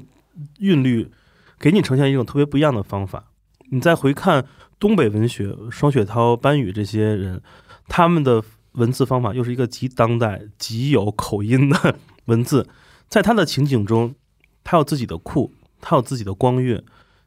[0.60, 1.12] 韵律，
[1.60, 3.32] 给你呈现一种特别不一样的方法。
[3.70, 4.46] 你再回看
[4.80, 7.42] 东北文学，双雪涛、班宇这些人，
[7.88, 12.68] 他们的文字方法又是一个极当代、极有口音的文字，
[13.10, 14.16] 在他的情景中，
[14.64, 16.82] 他有自己的酷，他有自己的光晕。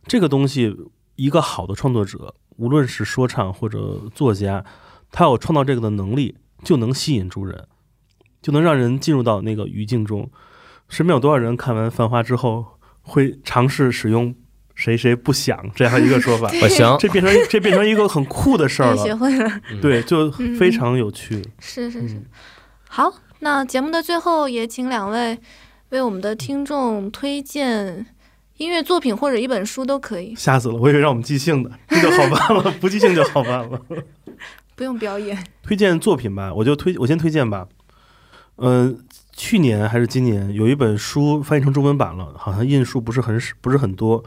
[0.06, 0.74] 这个东西，
[1.16, 4.64] 一个好的创作者，无论是说唱或者作家，
[5.10, 7.68] 他有创造这个的能力，就能吸引住人。
[8.42, 10.30] 就能让人进入到那个语境中。
[10.88, 12.64] 身边有多少人看完《繁花》之后
[13.02, 14.34] 会尝试使用
[14.74, 16.50] “谁谁不想”这样一个说法？
[16.62, 19.02] 我行，这变成这变成一个很酷的事儿了。
[19.04, 21.40] 学会了，对，就非常有趣。
[21.60, 22.20] 是是是。
[22.88, 25.38] 好，那节目的最后也请两位
[25.90, 28.04] 为我们的听众推荐
[28.56, 30.34] 音乐作品或者一本书都可以。
[30.34, 33.80] 吓死了，我以为让我们即兴的，这就好办了；不即兴就好办了。
[34.74, 35.38] 不用表演。
[35.62, 37.68] 推荐作品吧，我就推，我先推荐吧。
[38.62, 38.98] 嗯，
[39.32, 44.22] 去年还是今年有一本书翻译成中文版了，好像印数不是很少，不是很多。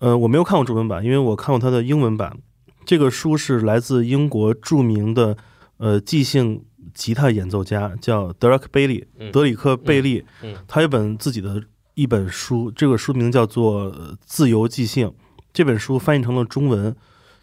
[0.00, 2.36] 呃，我没有看过中文版，因为我看过它的英文版。
[2.84, 5.36] 这个书是来自英国著名的
[5.76, 10.24] 呃即兴吉他演奏家，叫德里克·贝利，德里克·贝利。
[10.66, 11.62] 他有本自己的
[11.94, 13.92] 一本书，这个书名叫做
[14.24, 15.06] 《自由即兴》。
[15.52, 16.96] 这本书翻译成了中文。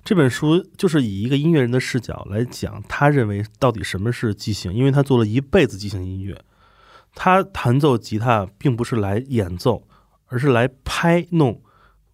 [0.08, 6.42] 这本书就是以一个音乐人的视角来讲，他认为到底什么是即兴，因为他做了一辈子即兴音乐。
[7.14, 9.86] 他弹奏吉他并不是来演奏，
[10.28, 11.62] 而是来拍弄、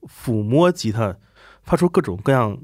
[0.07, 1.17] 抚摸吉他，
[1.61, 2.57] 发出各种各样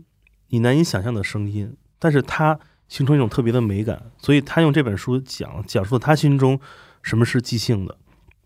[0.47, 1.77] 你难以想象的声音。
[1.99, 6.59] 但是他形成一种特别的美感，所以他用这本书讲讲述了他心中
[7.03, 7.95] 什么是即兴的。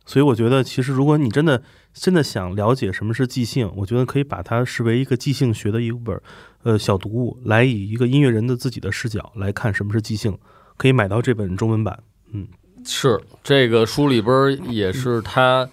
[0.05, 1.63] 所以我觉得，其实如果你真的
[1.93, 6.19] 真的想了解什么是即兴，我觉得可以把它视为一个即兴学的一本。
[6.63, 10.37] 呃，小读物来以一个音乐人的自己的视角来看什么是即兴，
[10.77, 11.99] 可以买到这本中文版。
[12.31, 12.47] 嗯，
[12.85, 15.69] 是这个书里边也是他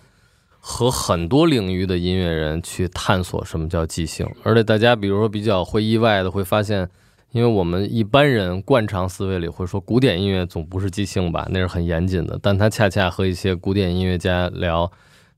[0.58, 6.90] 和很多领域的音乐人去探索什么叫即兴，而且大家比如说比较会意外的会发现，
[7.30, 14.90] 因为我们一般人惯常思维里会说古典音乐总不是即兴吧，那是很严谨的，但他恰恰和一些古典音乐家聊，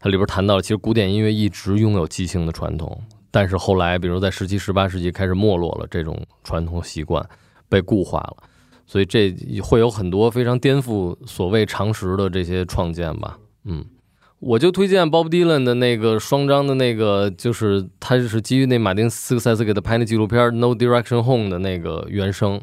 [0.02, 3.00] 他里边谈到了其实古典音乐一直拥有即兴的传统。
[3.30, 7.26] 但是后来，比如在十七、十八世纪开始没落了，这种传统习惯
[7.66, 8.36] 被固化了，
[8.84, 13.38] 所以这会有很多非常颠覆所谓常识的这些创建吧。
[13.64, 13.86] 嗯，
[14.38, 22.60] 我就推荐 Bob Dylan 的那个双张的那个，就是他就是基于那马丁斯科塞斯给他拍那纪录片《No Direction Home》的那个原声，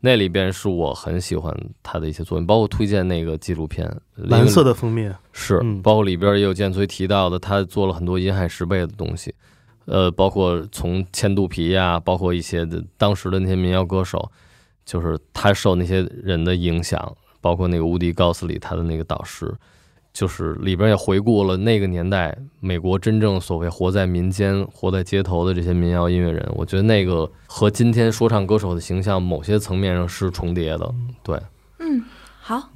[0.00, 3.86] 那里边是我很喜欢他的一些作品，包括推荐那个纪录片
[4.28, 9.34] 《蓝色的封面》，是，包括里边也有建崔提到的，他做了很多银海十倍的东西。
[9.86, 14.30] 呃，包括从牵肚皮呀，包括一些的当时的那些民谣歌手，
[14.84, 19.52] 就是他受那些人的影响，包括那个乌迪高斯里他的那个导师，
[20.18, 26.44] 就是里边也回顾了那个年代美国真正所谓活在民间、活在街头的这些民谣音乐人。
[26.56, 30.92] 我觉得那个和今天说唱歌手的形象某些层面上是重叠的。
[31.22, 31.40] 对，
[31.78, 32.02] 嗯，
[32.40, 32.70] 好，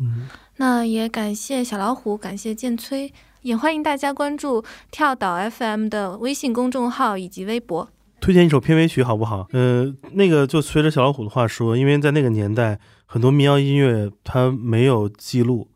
[0.58, 3.12] 那也感谢小老虎，感谢剑崔。
[3.40, 4.62] 也欢迎大家关注
[4.92, 7.88] 跳岛 FM 的微信公众号以及微博。
[8.20, 9.48] 推荐一首片尾曲好不好？
[9.50, 15.66] 呃，那个就随着小老虎的话说，因为在那个年代，很多民谣音乐它没有记录，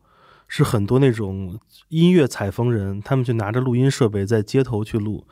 [0.47, 5.25] 是很多那种音乐采风人，他们就拿着录音设备在街头去录。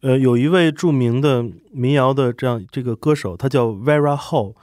[0.00, 4.54] 呃，有一位著名的民谣的这样这个歌手，他叫 Vera Hall，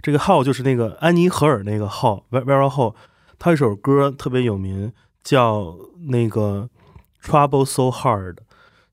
[0.00, 2.94] 这个 Hall 就是那个安妮荷尔那个 Hall，Vera Hall，
[3.38, 4.92] 他一首歌特别有名。
[5.24, 5.74] 叫
[6.08, 6.68] 那个
[7.22, 8.36] Trouble So Hard，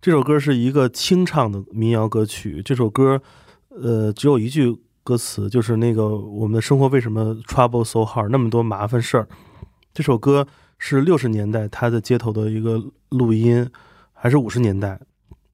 [0.01, 2.61] 这首歌是一个清唱的民谣歌曲。
[2.63, 3.21] 这首歌，
[3.67, 9.27] 呃，只有一句歌词，就是那个我们的生活为什么 Trouble So Hard，那么多麻烦事儿。
[9.93, 13.69] 这首歌是六十年代他的街头的一个录音，
[14.13, 14.99] 还是五十年代？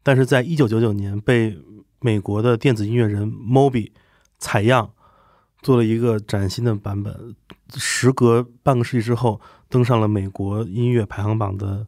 [0.04, 1.58] 但是在一九九九年被
[2.00, 3.92] 美国的电子音乐人 Moby
[4.38, 4.92] 采样。
[5.64, 7.36] 做了一个崭新的版本，
[7.76, 11.86] 时隔半个世纪之后登上了美国音乐排行榜的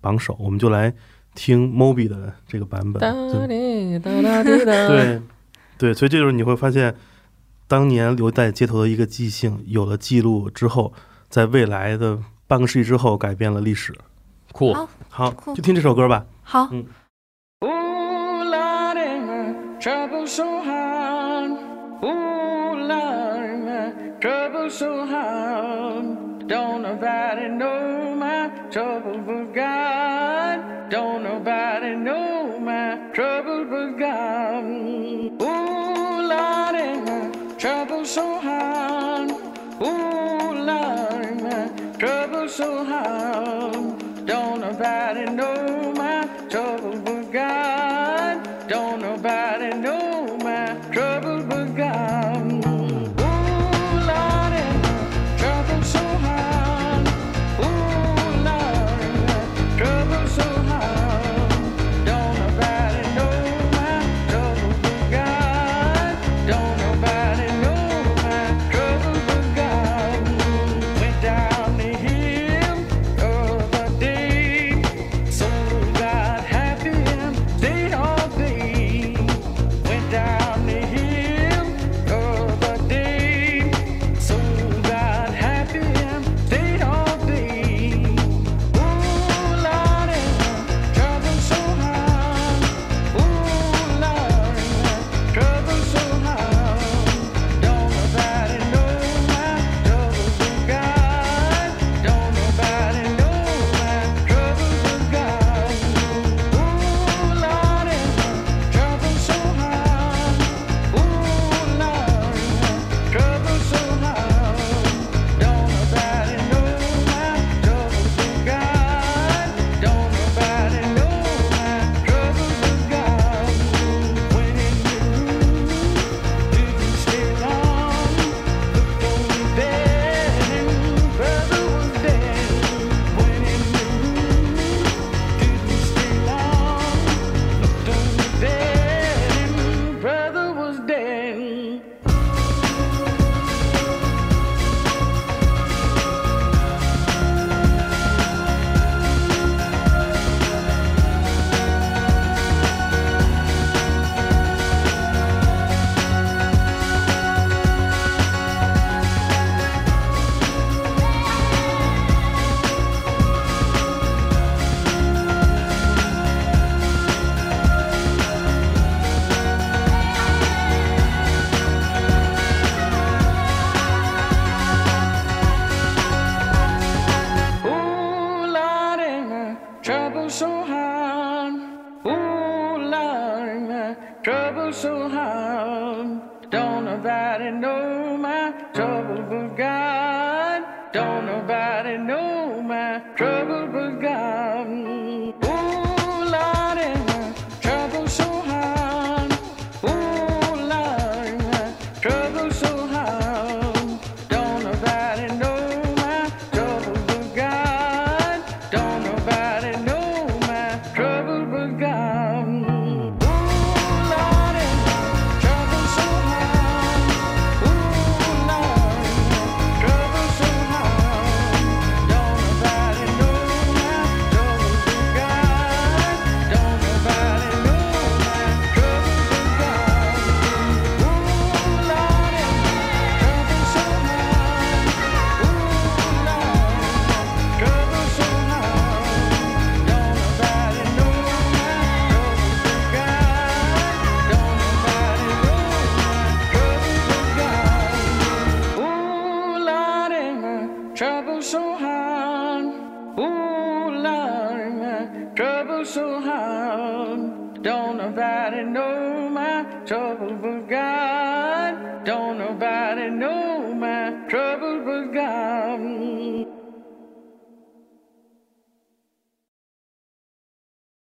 [0.00, 0.36] 榜首。
[0.40, 0.92] 我们就来
[1.32, 3.00] 听 Moby 的这个版本。
[4.88, 5.22] 对，
[5.78, 6.94] 对，所以这就是你会发现，
[7.68, 10.92] 当年留在街头的一个即兴，有了记录之后，
[11.32, 13.90] 在未来的半个世纪之后改变了历史。
[14.52, 16.26] 酷，好，好，酷就听这首歌吧。
[16.42, 16.64] 好
[17.60, 21.56] ，Ooh, Lordy, my trouble so hard.
[22.02, 26.18] Ooh, Lordy, my trouble so hard.
[26.46, 30.60] Don't nobody know my trouble but God.
[30.90, 34.64] Don't nobody know my trouble but God.
[35.40, 39.11] Ooh, Lordy, my trouble so hard.
[42.52, 44.26] So hard.
[44.26, 48.68] Don't nobody know my trouble but God.
[48.68, 49.71] Don't nobody